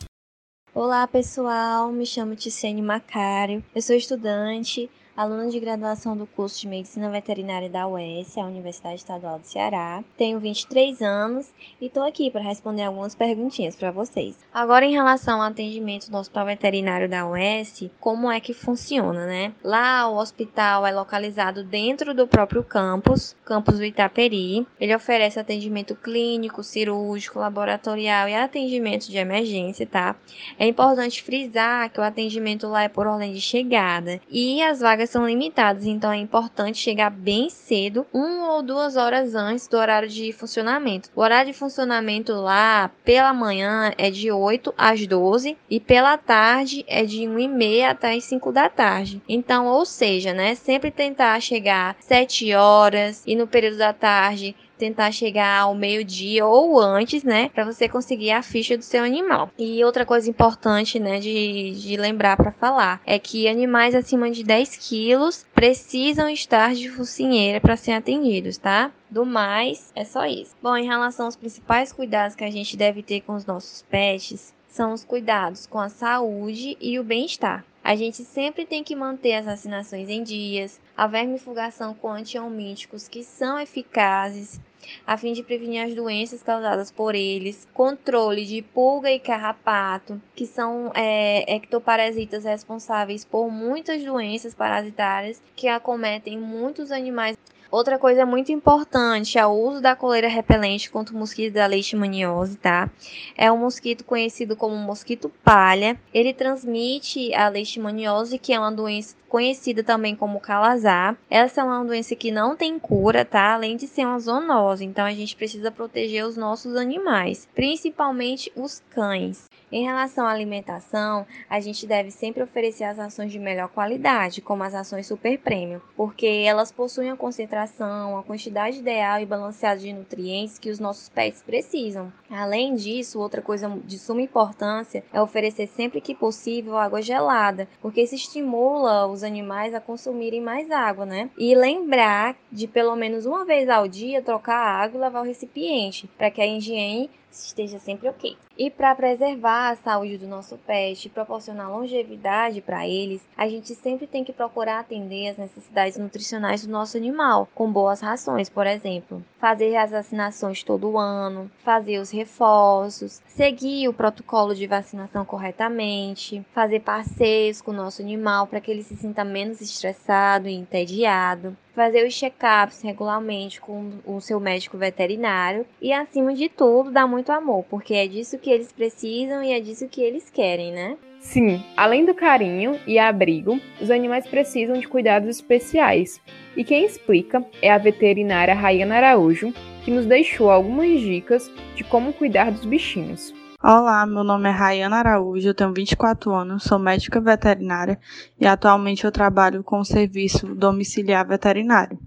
Olá 0.74 1.06
pessoal, 1.06 1.92
me 1.92 2.06
chamo 2.06 2.34
Ticiane 2.34 2.80
Macário, 2.80 3.62
eu 3.74 3.82
sou 3.82 3.94
estudante 3.94 4.90
aluna 5.20 5.50
de 5.50 5.60
graduação 5.60 6.16
do 6.16 6.26
curso 6.26 6.58
de 6.62 6.66
Medicina 6.66 7.10
Veterinária 7.10 7.68
da 7.68 7.86
UES, 7.86 8.38
a 8.38 8.46
Universidade 8.46 8.94
Estadual 8.94 9.38
do 9.38 9.46
Ceará. 9.46 10.02
Tenho 10.16 10.40
23 10.40 11.02
anos 11.02 11.52
e 11.78 11.86
estou 11.88 12.04
aqui 12.04 12.30
para 12.30 12.40
responder 12.40 12.84
algumas 12.84 13.14
perguntinhas 13.14 13.76
para 13.76 13.90
vocês. 13.90 14.38
Agora, 14.50 14.86
em 14.86 14.92
relação 14.92 15.42
ao 15.42 15.48
atendimento 15.50 16.10
do 16.10 16.16
Hospital 16.16 16.46
Veterinário 16.46 17.06
da 17.06 17.28
UES, 17.28 17.90
como 18.00 18.30
é 18.30 18.40
que 18.40 18.54
funciona, 18.54 19.26
né? 19.26 19.52
Lá, 19.62 20.08
o 20.08 20.16
hospital 20.16 20.86
é 20.86 20.90
localizado 20.90 21.62
dentro 21.64 22.14
do 22.14 22.26
próprio 22.26 22.64
campus, 22.64 23.36
campus 23.44 23.76
do 23.76 23.84
Itaperi. 23.84 24.66
Ele 24.80 24.96
oferece 24.96 25.38
atendimento 25.38 25.94
clínico, 25.94 26.62
cirúrgico, 26.62 27.38
laboratorial 27.38 28.26
e 28.26 28.34
atendimento 28.34 29.10
de 29.10 29.18
emergência, 29.18 29.86
tá? 29.86 30.16
É 30.58 30.66
importante 30.66 31.22
frisar 31.22 31.90
que 31.90 32.00
o 32.00 32.02
atendimento 32.02 32.66
lá 32.66 32.84
é 32.84 32.88
por 32.88 33.06
ordem 33.06 33.34
de 33.34 33.40
chegada 33.42 34.18
e 34.30 34.62
as 34.62 34.80
vagas 34.80 35.09
são 35.10 35.26
limitadas, 35.26 35.84
então 35.84 36.12
é 36.12 36.16
importante 36.16 36.78
chegar 36.78 37.10
bem 37.10 37.50
cedo, 37.50 38.06
uma 38.12 38.54
ou 38.54 38.62
duas 38.62 38.96
horas 38.96 39.34
antes 39.34 39.66
do 39.66 39.76
horário 39.76 40.08
de 40.08 40.32
funcionamento. 40.32 41.10
O 41.14 41.20
horário 41.20 41.52
de 41.52 41.58
funcionamento 41.58 42.32
lá 42.32 42.90
pela 43.04 43.32
manhã 43.32 43.92
é 43.98 44.10
de 44.10 44.30
8 44.30 44.72
às 44.78 45.06
12 45.06 45.56
e 45.68 45.80
pela 45.80 46.16
tarde 46.16 46.84
é 46.86 47.04
de 47.04 47.28
1 47.28 47.38
e 47.38 47.48
meia 47.48 47.90
até 47.90 48.14
as 48.14 48.24
5 48.24 48.52
da 48.52 48.68
tarde. 48.68 49.20
Então, 49.28 49.66
ou 49.66 49.84
seja, 49.84 50.32
né, 50.32 50.54
sempre 50.54 50.90
tentar 50.90 51.40
chegar 51.40 51.96
7 52.00 52.54
horas 52.54 53.22
e 53.26 53.34
no 53.34 53.46
período 53.46 53.78
da 53.78 53.92
tarde 53.92 54.54
tentar 54.80 55.12
chegar 55.12 55.60
ao 55.60 55.75
meio-dia 55.75 56.46
ou 56.46 56.80
antes, 56.80 57.22
né, 57.22 57.50
para 57.50 57.64
você 57.64 57.88
conseguir 57.88 58.30
a 58.30 58.42
ficha 58.42 58.76
do 58.76 58.82
seu 58.82 59.04
animal. 59.04 59.50
E 59.58 59.84
outra 59.84 60.06
coisa 60.06 60.28
importante, 60.28 60.99
né, 60.99 61.20
de, 61.20 61.72
de 61.72 61.96
lembrar 61.96 62.37
para 62.37 62.50
falar 62.50 63.00
é 63.06 63.18
que 63.18 63.46
animais 63.46 63.94
acima 63.94 64.30
de 64.30 64.42
10 64.42 64.76
quilos 64.76 65.46
precisam 65.54 66.28
estar 66.30 66.75
de 66.75 66.88
focinheira 66.88 67.60
para 67.60 67.76
serem 67.76 67.99
atendidos, 67.99 68.56
tá? 68.56 68.90
Do 69.10 69.26
mais, 69.26 69.92
é 69.94 70.04
só 70.04 70.25
isso. 70.25 70.56
Bom, 70.62 70.76
em 70.76 70.87
relação 70.87 71.26
aos 71.26 71.37
principais 71.37 71.92
cuidados 71.92 72.34
que 72.34 72.44
a 72.44 72.50
gente 72.50 72.76
deve 72.76 73.02
ter 73.02 73.20
com 73.20 73.34
os 73.34 73.44
nossos 73.44 73.82
pets, 73.82 74.54
são 74.68 74.92
os 74.92 75.04
cuidados 75.04 75.66
com 75.66 75.78
a 75.78 75.88
saúde 75.88 76.76
e 76.80 76.99
o 76.99 77.04
bem-estar. 77.04 77.64
A 77.82 77.96
gente 77.96 78.25
sempre 78.25 78.64
tem 78.64 78.84
que 78.84 78.94
manter 78.94 79.34
as 79.34 79.46
vacinações 79.46 80.08
em 80.08 80.22
dias, 80.22 80.80
a 80.96 81.06
vermifugação 81.06 81.94
com 81.94 82.10
antiomíticos 82.10 83.08
que 83.08 83.25
são 83.25 83.58
eficazes 83.58 84.60
a 85.06 85.16
fim 85.16 85.32
de 85.32 85.42
prevenir 85.42 85.84
as 85.84 85.94
doenças 85.94 86.42
causadas 86.42 86.90
por 86.90 87.14
eles, 87.14 87.66
controle 87.75 88.44
de 88.44 88.62
pulga 88.62 89.10
e 89.10 89.18
carrapato, 89.18 90.20
que 90.34 90.46
são 90.46 90.92
é, 90.94 91.54
ectoparasitas 91.54 92.44
responsáveis 92.44 93.25
por 93.25 93.50
muitas 93.50 94.02
doenças 94.04 94.54
parasitárias 94.54 95.42
que 95.56 95.68
acometem 95.68 96.38
muitos 96.38 96.90
animais. 96.90 97.37
Outra 97.70 98.00
coisa 98.00 98.26
muito 98.26 98.50
importante 98.50 99.38
é 99.38 99.46
o 99.46 99.52
uso 99.52 99.80
da 99.80 99.94
coleira 99.94 100.26
repelente 100.26 100.90
contra 100.90 101.14
o 101.14 101.18
mosquito 101.18 101.54
da 101.54 101.66
leishmaniose, 101.66 102.56
tá? 102.56 102.90
É 103.36 103.50
um 103.52 103.58
mosquito 103.58 104.02
conhecido 104.02 104.56
como 104.56 104.74
mosquito 104.74 105.30
palha. 105.44 105.96
Ele 106.12 106.34
transmite 106.34 107.32
a 107.32 107.48
leishmaniose, 107.48 108.40
que 108.40 108.52
é 108.52 108.58
uma 108.58 108.72
doença 108.72 109.14
conhecida 109.28 109.84
também 109.84 110.16
como 110.16 110.40
calazar. 110.40 111.16
Essa 111.30 111.60
é 111.60 111.64
uma 111.64 111.84
doença 111.84 112.16
que 112.16 112.32
não 112.32 112.56
tem 112.56 112.76
cura, 112.76 113.24
tá? 113.24 113.54
Além 113.54 113.76
de 113.76 113.86
ser 113.86 114.04
uma 114.04 114.18
zoonose, 114.18 114.84
então 114.84 115.04
a 115.04 115.12
gente 115.12 115.36
precisa 115.36 115.70
proteger 115.70 116.26
os 116.26 116.36
nossos 116.36 116.74
animais, 116.74 117.48
principalmente 117.54 118.50
os 118.56 118.82
cães. 118.90 119.50
Em 119.72 119.84
relação 119.84 120.26
à 120.26 120.30
alimentação, 120.30 121.24
a 121.48 121.60
gente 121.60 121.86
deve 121.86 122.10
sempre 122.10 122.42
oferecer 122.42 122.82
as 122.82 122.98
ações 122.98 123.30
de 123.30 123.38
melhor 123.38 123.68
qualidade, 123.68 124.40
como 124.40 124.64
as 124.64 124.74
ações 124.74 125.06
super 125.06 125.38
premium, 125.38 125.80
porque 125.96 126.26
elas 126.44 126.72
possuem 126.72 127.10
a 127.10 127.16
concentração, 127.16 128.18
a 128.18 128.22
quantidade 128.24 128.80
ideal 128.80 129.20
e 129.20 129.26
balanceada 129.26 129.78
de 129.78 129.92
nutrientes 129.92 130.58
que 130.58 130.70
os 130.70 130.80
nossos 130.80 131.08
pets 131.08 131.40
precisam. 131.42 132.12
Além 132.28 132.74
disso, 132.74 133.20
outra 133.20 133.40
coisa 133.40 133.68
de 133.84 133.96
suma 133.96 134.22
importância 134.22 135.04
é 135.12 135.22
oferecer 135.22 135.68
sempre 135.68 136.00
que 136.00 136.16
possível 136.16 136.76
água 136.76 137.00
gelada, 137.00 137.68
porque 137.80 138.02
isso 138.02 138.16
estimula 138.16 139.06
os 139.06 139.22
animais 139.22 139.72
a 139.72 139.80
consumirem 139.80 140.40
mais 140.40 140.68
água, 140.72 141.06
né? 141.06 141.30
E 141.38 141.54
lembrar 141.54 142.34
de 142.50 142.66
pelo 142.66 142.96
menos 142.96 143.24
uma 143.24 143.44
vez 143.44 143.68
ao 143.68 143.86
dia 143.86 144.20
trocar 144.20 144.56
a 144.56 144.82
água 144.82 144.98
e 144.98 145.00
lavar 145.00 145.22
o 145.22 145.26
recipiente, 145.26 146.08
para 146.18 146.30
que 146.30 146.40
a 146.40 146.46
higiene 146.46 147.08
esteja 147.30 147.78
sempre 147.78 148.08
ok. 148.08 148.37
E 148.58 148.70
para 148.70 148.94
preservar 148.94 149.70
a 149.70 149.76
saúde 149.76 150.18
do 150.18 150.26
nosso 150.26 150.58
pet 150.58 151.06
e 151.06 151.10
proporcionar 151.10 151.70
longevidade 151.70 152.60
para 152.60 152.87
eles, 152.87 153.22
a 153.37 153.49
gente 153.49 153.75
sempre 153.75 154.06
tem 154.06 154.22
que 154.22 154.32
procurar 154.32 154.80
atender 154.80 155.28
as 155.28 155.38
necessidades 155.38 155.96
nutricionais 155.96 156.66
do 156.66 156.70
nosso 156.70 156.96
animal, 156.96 157.49
com 157.54 157.72
boas 157.72 158.00
rações, 158.00 158.50
por 158.50 158.66
exemplo. 158.66 159.25
Fazer 159.38 159.76
as 159.76 159.90
vacinações 159.90 160.62
todo 160.62 160.99
ano, 160.99 161.50
fazer 161.64 161.99
os 161.99 162.10
reforços, 162.10 163.22
seguir 163.28 163.88
o 163.88 163.94
protocolo 163.94 164.54
de 164.54 164.66
vacinação 164.66 165.25
corretamente, 165.25 166.44
fazer 166.52 166.80
passeios 166.80 167.62
com 167.62 167.70
o 167.70 167.75
nosso 167.75 168.02
animal 168.02 168.46
para 168.46 168.60
que 168.60 168.70
ele 168.70 168.82
se 168.82 168.96
sinta 168.96 169.25
menos 169.25 169.60
estressado 169.60 170.49
e 170.49 170.54
entediado, 170.54 171.56
fazer 171.74 172.06
os 172.06 172.14
check-ups 172.14 172.82
regularmente 172.82 173.60
com 173.60 173.92
o 174.04 174.20
seu 174.20 174.40
médico 174.40 174.76
veterinário 174.76 175.66
e, 175.80 175.92
acima 175.92 176.34
de 176.34 176.48
tudo, 176.48 176.90
dar 176.90 177.06
muito 177.06 177.30
amor, 177.30 177.64
porque 177.68 177.94
é 177.94 178.06
disso 178.06 178.38
que 178.38 178.50
eles 178.50 178.72
precisam 178.72 179.42
e 179.42 179.52
é 179.52 179.60
disso 179.60 179.88
que 179.88 180.00
eles 180.00 180.30
querem, 180.30 180.72
né? 180.72 180.96
Sim, 181.20 181.62
além 181.76 182.04
do 182.04 182.14
carinho 182.14 182.80
e 182.86 182.98
abrigo, 182.98 183.60
os 183.80 183.90
animais 183.90 184.26
precisam 184.26 184.78
de 184.78 184.88
cuidados 184.88 185.28
especiais. 185.28 186.20
E 186.56 186.64
quem 186.64 186.84
explica 186.84 187.44
é 187.60 187.70
a 187.70 187.78
veterinária 187.78 188.54
Rayana 188.54 188.96
Araújo, 188.96 189.52
que 189.84 189.90
nos 189.90 190.06
deixou 190.06 190.50
algumas 190.50 190.98
dicas 191.00 191.50
de 191.74 191.84
como 191.84 192.12
cuidar 192.12 192.50
dos 192.50 192.64
bichinhos. 192.64 193.34
Olá, 193.62 194.06
meu 194.06 194.24
nome 194.24 194.48
é 194.48 194.52
Rayana 194.52 194.96
Araújo, 194.96 195.46
eu 195.46 195.54
tenho 195.54 195.70
24 195.74 196.32
anos, 196.32 196.62
sou 196.62 196.78
médica 196.78 197.20
veterinária 197.20 198.00
e 198.40 198.46
atualmente 198.46 199.04
eu 199.04 199.12
trabalho 199.12 199.62
com 199.62 199.80
o 199.80 199.84
serviço 199.84 200.54
domiciliar 200.54 201.28
veterinário. 201.28 201.98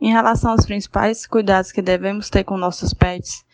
Em 0.00 0.10
relação 0.10 0.52
aos 0.52 0.64
principais 0.64 1.26
cuidados 1.26 1.72
que 1.72 1.82
devemos 1.82 2.30
ter 2.30 2.42
com 2.42 2.56
nossos 2.56 2.94
pets, 2.94 3.44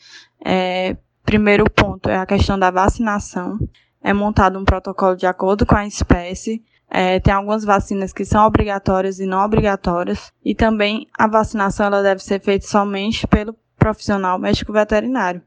é, 0.45 0.97
primeiro 1.25 1.69
ponto 1.69 2.09
é 2.09 2.19
a 2.19 2.25
questão 2.25 2.57
da 2.57 2.71
vacinação. 2.71 3.59
É 4.01 4.13
montado 4.13 4.57
um 4.57 4.65
protocolo 4.65 5.17
de 5.17 5.27
acordo 5.27 5.67
com 5.67 5.75
a 5.75 5.85
espécie. 5.85 6.63
É, 6.89 7.19
tem 7.19 7.35
algumas 7.35 7.65
vacinas 7.65 8.13
que 8.13 8.25
são 8.25 8.47
obrigatórias 8.47 9.19
e 9.19 9.27
não 9.27 9.45
obrigatórias. 9.45 10.33
E 10.45 10.55
também 10.55 11.09
a 11.19 11.27
vacinação 11.27 11.87
ela 11.87 12.01
deve 12.01 12.23
ser 12.23 12.41
feita 12.41 12.65
somente 12.65 13.27
pelo 13.27 13.57
profissional 13.81 14.39
médico 14.39 14.73
veterinário. 14.73 15.43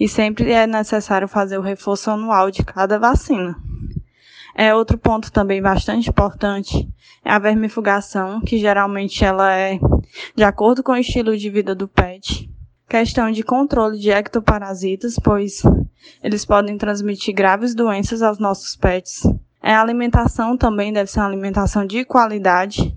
E 0.00 0.08
sempre 0.08 0.52
é 0.52 0.66
necessário 0.66 1.28
fazer 1.28 1.58
o 1.58 1.62
reforço 1.62 2.10
anual 2.10 2.50
de 2.50 2.64
cada 2.64 2.98
vacina. 2.98 3.54
É 4.54 4.74
outro 4.74 4.96
ponto 4.96 5.30
também 5.30 5.60
bastante 5.60 6.08
importante 6.08 6.88
é 7.24 7.30
a 7.30 7.38
vermifugação, 7.38 8.40
que 8.40 8.58
geralmente 8.58 9.24
ela 9.24 9.54
é 9.54 9.78
de 10.34 10.42
acordo 10.42 10.82
com 10.82 10.92
o 10.92 10.96
estilo 10.96 11.36
de 11.36 11.48
vida 11.48 11.74
do 11.74 11.86
pet. 11.86 12.50
Questão 12.88 13.30
de 13.30 13.42
controle 13.42 13.98
de 13.98 14.10
ectoparasitas, 14.10 15.16
pois 15.22 15.62
eles 16.22 16.44
podem 16.44 16.76
transmitir 16.76 17.34
graves 17.34 17.74
doenças 17.74 18.22
aos 18.22 18.38
nossos 18.38 18.76
pets. 18.76 19.22
É, 19.62 19.72
a 19.72 19.80
alimentação 19.80 20.56
também 20.56 20.92
deve 20.92 21.10
ser 21.10 21.20
uma 21.20 21.28
alimentação 21.28 21.86
de 21.86 22.04
qualidade. 22.04 22.94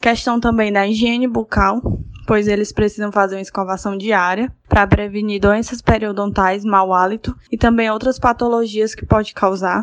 Questão 0.00 0.40
também 0.40 0.72
da 0.72 0.86
higiene 0.86 1.28
bucal, 1.28 1.82
pois 2.28 2.46
eles 2.46 2.70
precisam 2.70 3.10
fazer 3.10 3.36
uma 3.36 3.40
escovação 3.40 3.96
diária 3.96 4.52
para 4.68 4.86
prevenir 4.86 5.40
doenças 5.40 5.80
periodontais, 5.80 6.62
mau 6.62 6.92
hálito 6.92 7.34
e 7.50 7.56
também 7.56 7.90
outras 7.90 8.18
patologias 8.18 8.94
que 8.94 9.06
pode 9.06 9.32
causar. 9.32 9.82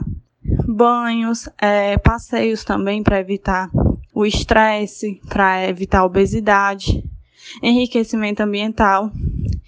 Banhos, 0.68 1.50
é, 1.60 1.98
passeios 1.98 2.64
também 2.64 3.02
para 3.02 3.20
evitar 3.20 3.68
o 4.14 4.28
estresse, 4.28 5.20
para 5.28 5.68
evitar 5.68 6.02
a 6.02 6.06
obesidade, 6.06 7.04
enriquecimento 7.64 8.44
ambiental 8.44 9.12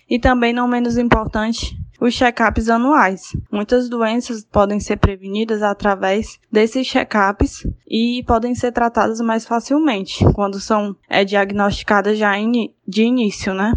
e 0.07 0.19
também 0.19 0.53
não 0.53 0.67
menos 0.67 0.99
importante, 0.99 1.75
os 1.99 2.13
check-ups 2.13 2.69
anuais. 2.69 3.36
Muitas 3.51 3.89
doenças 3.89 4.43
podem 4.43 4.79
ser 4.79 4.97
prevenidas 4.97 5.62
através 5.62 6.39
desses 6.51 6.88
check-ups 6.88 7.67
e 7.88 8.23
podem 8.27 8.53
ser 8.55 8.71
tratadas 8.71 9.19
mais 9.19 9.45
facilmente 9.45 10.23
quando 10.33 10.60
são 10.60 10.95
é, 11.10 11.23
diagnosticadas 11.23 12.17
já 12.17 12.33
de 12.88 13.03
início, 13.03 13.53
né? 13.53 13.73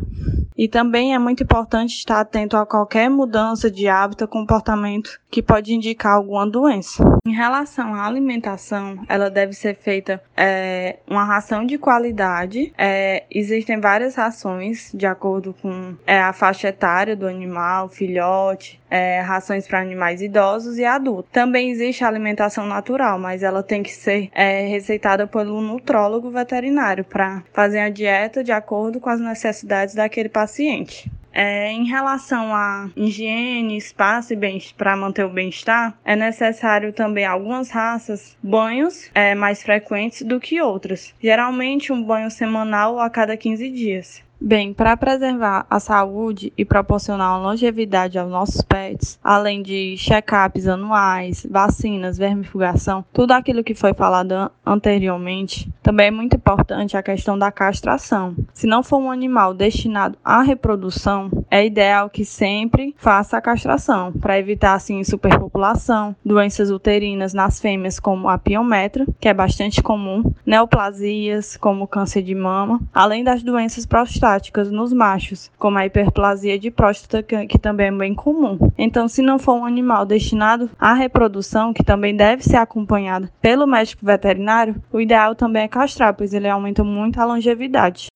E 0.60 0.68
também 0.68 1.14
é 1.14 1.18
muito 1.18 1.42
importante 1.42 1.96
estar 1.96 2.20
atento 2.20 2.54
a 2.54 2.66
qualquer 2.66 3.08
mudança 3.08 3.70
de 3.70 3.88
hábito 3.88 4.24
ou 4.24 4.28
comportamento 4.28 5.18
que 5.30 5.42
pode 5.42 5.72
indicar 5.72 6.16
alguma 6.16 6.46
doença. 6.46 7.02
Em 7.26 7.32
relação 7.32 7.94
à 7.94 8.04
alimentação, 8.06 9.02
ela 9.08 9.30
deve 9.30 9.54
ser 9.54 9.74
feita 9.76 10.22
é, 10.36 10.98
uma 11.08 11.24
ração 11.24 11.64
de 11.64 11.78
qualidade. 11.78 12.74
É, 12.76 13.24
existem 13.30 13.80
várias 13.80 14.16
rações 14.16 14.90
de 14.92 15.06
acordo 15.06 15.54
com 15.62 15.94
é, 16.06 16.20
a 16.20 16.32
faixa 16.34 16.68
etária 16.68 17.16
do 17.16 17.26
animal, 17.26 17.88
filhote, 17.88 18.79
é, 18.90 19.20
rações 19.20 19.66
para 19.66 19.80
animais 19.80 20.20
idosos 20.20 20.78
e 20.78 20.84
adultos. 20.84 21.30
Também 21.32 21.70
existe 21.70 22.04
a 22.04 22.08
alimentação 22.08 22.66
natural, 22.66 23.18
mas 23.18 23.42
ela 23.42 23.62
tem 23.62 23.82
que 23.82 23.92
ser 23.92 24.28
é, 24.34 24.66
receitada 24.66 25.26
pelo 25.26 25.60
nutrólogo 25.60 26.30
veterinário 26.30 27.04
para 27.04 27.42
fazer 27.52 27.78
a 27.78 27.88
dieta 27.88 28.42
de 28.42 28.52
acordo 28.52 29.00
com 29.00 29.08
as 29.08 29.20
necessidades 29.20 29.94
daquele 29.94 30.28
paciente. 30.28 31.10
É, 31.32 31.70
em 31.70 31.84
relação 31.84 32.52
à 32.54 32.90
higiene, 32.96 33.76
espaço 33.76 34.34
e 34.34 34.38
para 34.76 34.96
manter 34.96 35.24
o 35.24 35.28
bem-estar, 35.28 35.96
é 36.04 36.16
necessário 36.16 36.92
também 36.92 37.24
algumas 37.24 37.70
raças 37.70 38.36
banhos 38.42 39.08
é, 39.14 39.34
mais 39.34 39.62
frequentes 39.62 40.22
do 40.22 40.40
que 40.40 40.60
outras. 40.60 41.14
Geralmente 41.22 41.92
um 41.92 42.02
banho 42.02 42.30
semanal 42.30 42.98
a 42.98 43.08
cada 43.08 43.36
15 43.36 43.70
dias. 43.70 44.29
Bem, 44.42 44.72
para 44.72 44.96
preservar 44.96 45.66
a 45.68 45.78
saúde 45.78 46.50
e 46.56 46.64
proporcionar 46.64 47.38
longevidade 47.42 48.18
aos 48.18 48.30
nossos 48.30 48.62
pets, 48.62 49.18
além 49.22 49.62
de 49.62 49.96
check-ups 49.98 50.66
anuais, 50.66 51.46
vacinas, 51.48 52.16
vermifugação, 52.16 53.04
tudo 53.12 53.32
aquilo 53.32 53.62
que 53.62 53.74
foi 53.74 53.92
falado 53.92 54.50
anteriormente, 54.64 55.70
também 55.82 56.06
é 56.06 56.10
muito 56.10 56.36
importante 56.36 56.96
a 56.96 57.02
questão 57.02 57.38
da 57.38 57.52
castração. 57.52 58.34
Se 58.54 58.66
não 58.66 58.82
for 58.82 58.96
um 58.96 59.10
animal 59.10 59.52
destinado 59.52 60.16
à 60.24 60.40
reprodução, 60.40 61.30
é 61.50 61.66
ideal 61.66 62.08
que 62.08 62.24
sempre 62.24 62.94
faça 62.96 63.36
a 63.36 63.42
castração, 63.42 64.10
para 64.10 64.38
evitar 64.38 64.72
assim 64.72 65.04
superpopulação, 65.04 66.16
doenças 66.24 66.70
uterinas 66.70 67.34
nas 67.34 67.60
fêmeas 67.60 68.00
como 68.00 68.26
a 68.26 68.38
piometra, 68.38 69.06
que 69.20 69.28
é 69.28 69.34
bastante 69.34 69.82
comum, 69.82 70.32
neoplasias 70.46 71.58
como 71.58 71.86
câncer 71.86 72.22
de 72.22 72.34
mama, 72.34 72.80
além 72.94 73.22
das 73.22 73.42
doenças 73.42 73.84
prostáticas 73.84 74.29
prostáticas 74.30 74.70
nos 74.70 74.92
machos, 74.92 75.50
como 75.58 75.78
a 75.78 75.86
hiperplasia 75.86 76.58
de 76.58 76.70
próstata, 76.70 77.22
que 77.22 77.58
também 77.58 77.88
é 77.88 77.92
bem 77.92 78.14
comum. 78.14 78.58
Então, 78.78 79.08
se 79.08 79.22
não 79.22 79.38
for 79.38 79.54
um 79.54 79.64
animal 79.64 80.06
destinado 80.06 80.70
à 80.78 80.94
reprodução, 80.94 81.72
que 81.72 81.82
também 81.82 82.14
deve 82.14 82.44
ser 82.44 82.56
acompanhado 82.56 83.28
pelo 83.40 83.66
médico 83.66 84.06
veterinário, 84.06 84.80
o 84.92 85.00
ideal 85.00 85.34
também 85.34 85.64
é 85.64 85.68
castrar, 85.68 86.14
pois 86.14 86.32
ele 86.32 86.48
aumenta 86.48 86.84
muito 86.84 87.20
a 87.20 87.24
longevidade. 87.24 88.06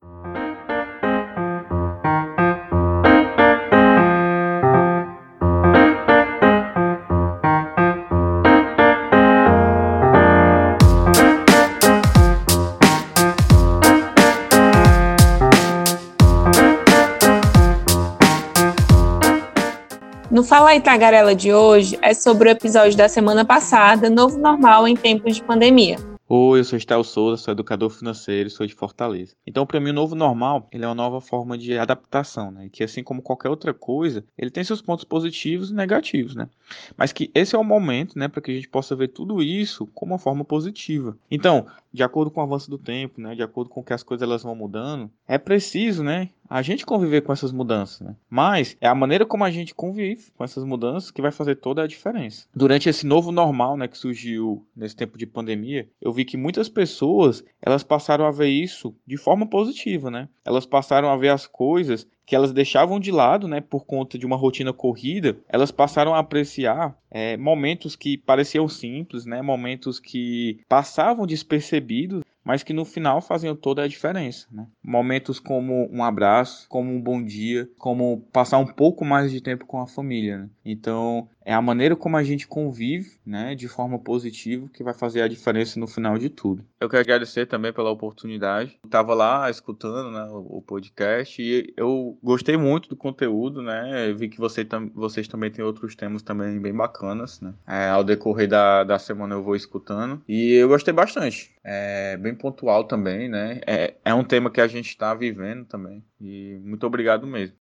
No 20.34 20.42
Fala 20.42 20.70
aí 20.70 20.80
Tagarela 20.80 21.32
de 21.32 21.52
hoje 21.52 21.96
é 22.02 22.12
sobre 22.12 22.48
o 22.48 22.50
episódio 22.50 22.98
da 22.98 23.08
semana 23.08 23.44
passada, 23.44 24.10
Novo 24.10 24.36
Normal 24.36 24.88
em 24.88 24.96
Tempos 24.96 25.36
de 25.36 25.44
Pandemia. 25.44 25.96
Oi, 26.28 26.58
eu 26.58 26.64
sou 26.64 26.76
Estel 26.76 27.04
Souza, 27.04 27.36
sou 27.36 27.52
educador 27.52 27.88
financeiro, 27.88 28.50
sou 28.50 28.66
de 28.66 28.74
Fortaleza. 28.74 29.36
Então, 29.46 29.64
para 29.64 29.78
mim, 29.78 29.90
o 29.90 29.92
novo 29.92 30.16
normal, 30.16 30.66
ele 30.72 30.84
é 30.84 30.88
uma 30.88 30.94
nova 30.94 31.20
forma 31.20 31.56
de 31.56 31.78
adaptação, 31.78 32.50
né? 32.50 32.68
Que 32.72 32.82
assim 32.82 33.04
como 33.04 33.22
qualquer 33.22 33.48
outra 33.48 33.72
coisa, 33.72 34.24
ele 34.36 34.50
tem 34.50 34.64
seus 34.64 34.82
pontos 34.82 35.04
positivos 35.04 35.70
e 35.70 35.74
negativos, 35.74 36.34
né? 36.34 36.48
Mas 36.96 37.12
que 37.12 37.30
esse 37.32 37.54
é 37.54 37.58
o 37.58 37.62
momento, 37.62 38.18
né, 38.18 38.26
para 38.26 38.42
que 38.42 38.50
a 38.50 38.54
gente 38.54 38.68
possa 38.68 38.96
ver 38.96 39.08
tudo 39.08 39.40
isso 39.40 39.86
como 39.94 40.14
uma 40.14 40.18
forma 40.18 40.44
positiva. 40.44 41.16
Então, 41.30 41.66
de 41.94 42.02
acordo 42.02 42.28
com 42.28 42.40
o 42.40 42.42
avanço 42.42 42.68
do 42.68 42.76
tempo, 42.76 43.20
né, 43.20 43.36
de 43.36 43.42
acordo 43.42 43.70
com 43.70 43.82
que 43.82 43.92
as 43.92 44.02
coisas 44.02 44.26
elas 44.26 44.42
vão 44.42 44.56
mudando, 44.56 45.08
é 45.28 45.38
preciso, 45.38 46.02
né, 46.02 46.28
a 46.50 46.60
gente 46.60 46.84
conviver 46.84 47.20
com 47.22 47.32
essas 47.32 47.52
mudanças, 47.52 48.00
né? 48.00 48.16
Mas 48.28 48.76
é 48.80 48.88
a 48.88 48.94
maneira 48.94 49.24
como 49.24 49.44
a 49.44 49.50
gente 49.50 49.74
convive 49.74 50.32
com 50.36 50.42
essas 50.42 50.64
mudanças 50.64 51.12
que 51.12 51.22
vai 51.22 51.30
fazer 51.30 51.54
toda 51.54 51.82
a 51.82 51.86
diferença. 51.86 52.46
Durante 52.52 52.88
esse 52.88 53.06
novo 53.06 53.30
normal, 53.30 53.76
né, 53.76 53.86
que 53.86 53.96
surgiu 53.96 54.66
nesse 54.74 54.96
tempo 54.96 55.16
de 55.16 55.24
pandemia, 55.24 55.88
eu 56.00 56.12
vi 56.12 56.24
que 56.24 56.36
muitas 56.36 56.68
pessoas, 56.68 57.44
elas 57.62 57.84
passaram 57.84 58.26
a 58.26 58.32
ver 58.32 58.48
isso 58.48 58.94
de 59.06 59.16
forma 59.16 59.46
positiva, 59.46 60.10
né? 60.10 60.28
Elas 60.44 60.66
passaram 60.66 61.08
a 61.08 61.16
ver 61.16 61.28
as 61.28 61.46
coisas 61.46 62.06
que 62.26 62.34
elas 62.34 62.52
deixavam 62.52 62.98
de 62.98 63.10
lado, 63.10 63.46
né, 63.46 63.60
por 63.60 63.84
conta 63.84 64.18
de 64.18 64.26
uma 64.26 64.36
rotina 64.36 64.72
corrida, 64.72 65.36
elas 65.48 65.70
passaram 65.70 66.14
a 66.14 66.18
apreciar 66.18 66.96
é, 67.10 67.36
momentos 67.36 67.96
que 67.96 68.16
pareciam 68.16 68.68
simples, 68.68 69.24
né, 69.26 69.42
momentos 69.42 70.00
que 70.00 70.60
passavam 70.68 71.26
despercebidos, 71.26 72.22
mas 72.44 72.62
que 72.62 72.74
no 72.74 72.84
final 72.84 73.22
faziam 73.22 73.56
toda 73.56 73.82
a 73.82 73.88
diferença. 73.88 74.46
Né? 74.52 74.66
Momentos 74.82 75.40
como 75.40 75.88
um 75.90 76.04
abraço, 76.04 76.68
como 76.68 76.92
um 76.92 77.00
bom 77.00 77.24
dia, 77.24 77.68
como 77.78 78.20
passar 78.30 78.58
um 78.58 78.66
pouco 78.66 79.04
mais 79.04 79.32
de 79.32 79.40
tempo 79.40 79.64
com 79.64 79.80
a 79.80 79.86
família. 79.86 80.38
Né? 80.38 80.50
Então, 80.64 81.26
é 81.44 81.52
a 81.52 81.60
maneira 81.60 81.94
como 81.94 82.16
a 82.16 82.22
gente 82.22 82.46
convive, 82.46 83.12
né, 83.24 83.54
de 83.54 83.68
forma 83.68 83.98
positiva, 83.98 84.68
que 84.72 84.82
vai 84.82 84.94
fazer 84.94 85.22
a 85.22 85.28
diferença 85.28 85.78
no 85.78 85.86
final 85.86 86.18
de 86.18 86.28
tudo. 86.28 86.64
Eu 86.80 86.88
quero 86.88 87.02
agradecer 87.02 87.46
também 87.46 87.72
pela 87.72 87.90
oportunidade. 87.90 88.78
Estava 88.84 89.14
lá 89.14 89.50
escutando, 89.50 90.10
né, 90.10 90.26
o 90.30 90.62
podcast 90.62 91.40
e 91.40 91.72
eu 91.76 92.18
gostei 92.22 92.56
muito 92.56 92.88
do 92.88 92.96
conteúdo, 92.96 93.62
né. 93.62 94.10
Eu 94.10 94.16
vi 94.16 94.28
que 94.28 94.38
você, 94.38 94.66
vocês 94.94 95.28
também 95.28 95.50
têm 95.50 95.64
outros 95.64 95.94
temas 95.94 96.22
também 96.22 96.60
bem 96.60 96.72
bacanas, 96.72 97.40
né. 97.40 97.52
É, 97.66 97.88
ao 97.88 98.02
decorrer 98.02 98.48
da, 98.48 98.84
da 98.84 98.98
semana 98.98 99.34
eu 99.34 99.42
vou 99.42 99.56
escutando 99.56 100.22
e 100.28 100.54
eu 100.54 100.68
gostei 100.68 100.92
bastante. 100.92 101.52
É 101.62 102.16
bem 102.16 102.34
pontual 102.34 102.84
também, 102.84 103.28
né. 103.28 103.60
É, 103.66 103.94
é 104.04 104.14
um 104.14 104.24
tema 104.24 104.50
que 104.50 104.60
a 104.60 104.66
gente 104.66 104.88
está 104.88 105.14
vivendo 105.14 105.64
também 105.64 106.02
e 106.20 106.58
muito 106.62 106.86
obrigado 106.86 107.26
mesmo. 107.26 107.56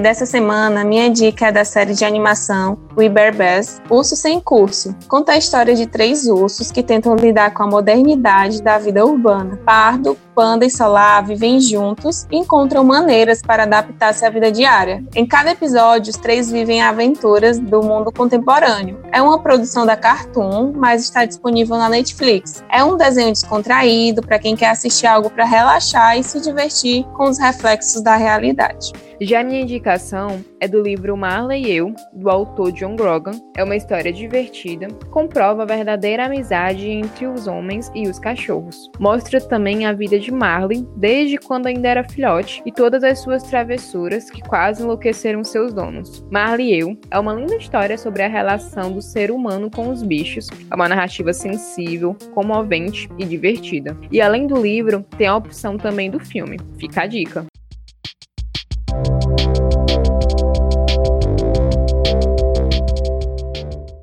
Dessa 0.00 0.26
semana, 0.26 0.84
minha 0.84 1.10
dica 1.10 1.48
é 1.48 1.52
da 1.52 1.64
série 1.64 1.94
de 1.94 2.04
animação 2.04 2.78
We 2.96 3.08
Bear 3.08 3.34
Bass, 3.34 3.80
Urso 3.90 4.14
Sem 4.16 4.40
Curso. 4.40 4.94
Conta 5.08 5.32
a 5.32 5.38
história 5.38 5.74
de 5.74 5.86
três 5.86 6.26
ursos 6.26 6.70
que 6.70 6.82
tentam 6.82 7.16
lidar 7.16 7.54
com 7.54 7.62
a 7.62 7.66
modernidade 7.66 8.62
da 8.62 8.78
vida 8.78 9.04
urbana. 9.04 9.58
Pardo, 9.64 10.16
Panda 10.34 10.64
e 10.64 10.70
Solar 10.70 11.24
vivem 11.24 11.60
juntos 11.60 12.26
e 12.30 12.36
encontram 12.36 12.84
maneiras 12.84 13.42
para 13.42 13.64
adaptar-se 13.64 14.24
à 14.24 14.30
vida 14.30 14.50
diária. 14.50 15.04
Em 15.14 15.26
cada 15.26 15.50
episódio, 15.52 16.10
os 16.10 16.16
três 16.16 16.50
vivem 16.50 16.82
aventuras 16.82 17.58
do 17.58 17.82
mundo 17.82 18.12
contemporâneo. 18.12 19.00
É 19.12 19.20
uma 19.20 19.38
produção 19.38 19.84
da 19.84 19.96
Cartoon, 19.96 20.72
mas 20.74 21.02
está 21.02 21.24
disponível 21.24 21.76
na 21.76 21.88
Netflix. 21.88 22.64
É 22.70 22.82
um 22.82 22.96
desenho 22.96 23.32
descontraído 23.32 24.22
para 24.22 24.38
quem 24.38 24.56
quer 24.56 24.70
assistir 24.70 25.06
algo 25.06 25.30
para 25.30 25.44
relaxar 25.44 26.18
e 26.18 26.22
se 26.22 26.40
divertir 26.40 27.04
com 27.14 27.24
os 27.24 27.38
reflexos 27.38 28.02
da 28.02 28.16
realidade. 28.16 28.92
Já 29.20 29.44
minha 29.44 29.60
indicação 29.60 30.42
é 30.62 30.68
do 30.68 30.80
livro 30.80 31.16
Marley 31.16 31.64
e 31.64 31.72
Eu, 31.72 31.92
do 32.12 32.30
autor 32.30 32.70
John 32.70 32.94
Grogan. 32.94 33.32
É 33.56 33.64
uma 33.64 33.74
história 33.74 34.12
divertida, 34.12 34.86
comprova 35.10 35.64
a 35.64 35.66
verdadeira 35.66 36.26
amizade 36.26 36.88
entre 36.88 37.26
os 37.26 37.48
homens 37.48 37.90
e 37.96 38.06
os 38.06 38.20
cachorros. 38.20 38.88
Mostra 39.00 39.40
também 39.40 39.86
a 39.86 39.92
vida 39.92 40.20
de 40.20 40.30
Marley 40.30 40.86
desde 40.96 41.36
quando 41.36 41.66
ainda 41.66 41.88
era 41.88 42.08
filhote 42.08 42.62
e 42.64 42.70
todas 42.70 43.02
as 43.02 43.18
suas 43.18 43.42
travessuras 43.42 44.30
que 44.30 44.40
quase 44.40 44.84
enlouqueceram 44.84 45.42
seus 45.42 45.74
donos. 45.74 46.24
Marley 46.30 46.72
e 46.72 46.78
Eu 46.78 46.96
é 47.10 47.18
uma 47.18 47.34
linda 47.34 47.56
história 47.56 47.98
sobre 47.98 48.22
a 48.22 48.28
relação 48.28 48.92
do 48.92 49.02
ser 49.02 49.32
humano 49.32 49.68
com 49.68 49.90
os 49.90 50.04
bichos. 50.04 50.46
É 50.70 50.74
uma 50.76 50.88
narrativa 50.88 51.32
sensível, 51.32 52.16
comovente 52.32 53.08
e 53.18 53.24
divertida. 53.24 53.96
E 54.12 54.20
além 54.20 54.46
do 54.46 54.62
livro, 54.62 55.04
tem 55.18 55.26
a 55.26 55.34
opção 55.34 55.76
também 55.76 56.08
do 56.08 56.20
filme. 56.20 56.56
Fica 56.78 57.02
a 57.02 57.06
dica. 57.08 57.44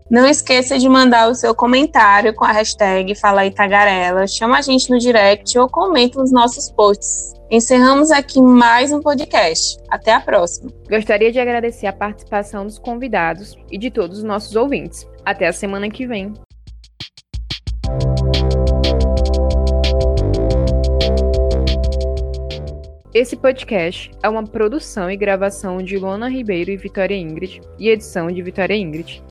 Não 0.09 0.25
esqueça 0.27 0.79
de 0.79 0.89
mandar 0.89 1.29
o 1.29 1.35
seu 1.35 1.53
comentário 1.53 2.33
com 2.33 2.43
a 2.43 2.51
hashtag 2.51 3.13
Fala 3.13 3.45
Itagarela, 3.45 4.25
chama 4.25 4.57
a 4.57 4.61
gente 4.61 4.89
no 4.89 4.97
direct 4.97 5.55
ou 5.59 5.69
comenta 5.69 6.19
nos 6.19 6.31
nossos 6.31 6.71
posts. 6.71 7.33
Encerramos 7.51 8.09
aqui 8.09 8.41
mais 8.41 8.91
um 8.91 9.01
podcast. 9.01 9.77
Até 9.87 10.13
a 10.13 10.19
próxima. 10.19 10.71
Gostaria 10.89 11.31
de 11.31 11.39
agradecer 11.39 11.85
a 11.85 11.93
participação 11.93 12.65
dos 12.65 12.79
convidados 12.79 13.55
e 13.71 13.77
de 13.77 13.91
todos 13.91 14.17
os 14.17 14.23
nossos 14.23 14.55
ouvintes. 14.55 15.07
Até 15.23 15.47
a 15.47 15.53
semana 15.53 15.89
que 15.89 16.07
vem. 16.07 16.33
Esse 23.19 23.35
podcast 23.35 24.09
é 24.23 24.29
uma 24.29 24.45
produção 24.45 25.11
e 25.11 25.17
gravação 25.17 25.83
de 25.83 25.97
Luana 25.97 26.29
Ribeiro 26.29 26.71
e 26.71 26.77
Vitória 26.77 27.17
Ingrid 27.17 27.59
e 27.77 27.89
edição 27.89 28.31
de 28.31 28.41
Vitória 28.41 28.73
Ingrid. 28.73 29.21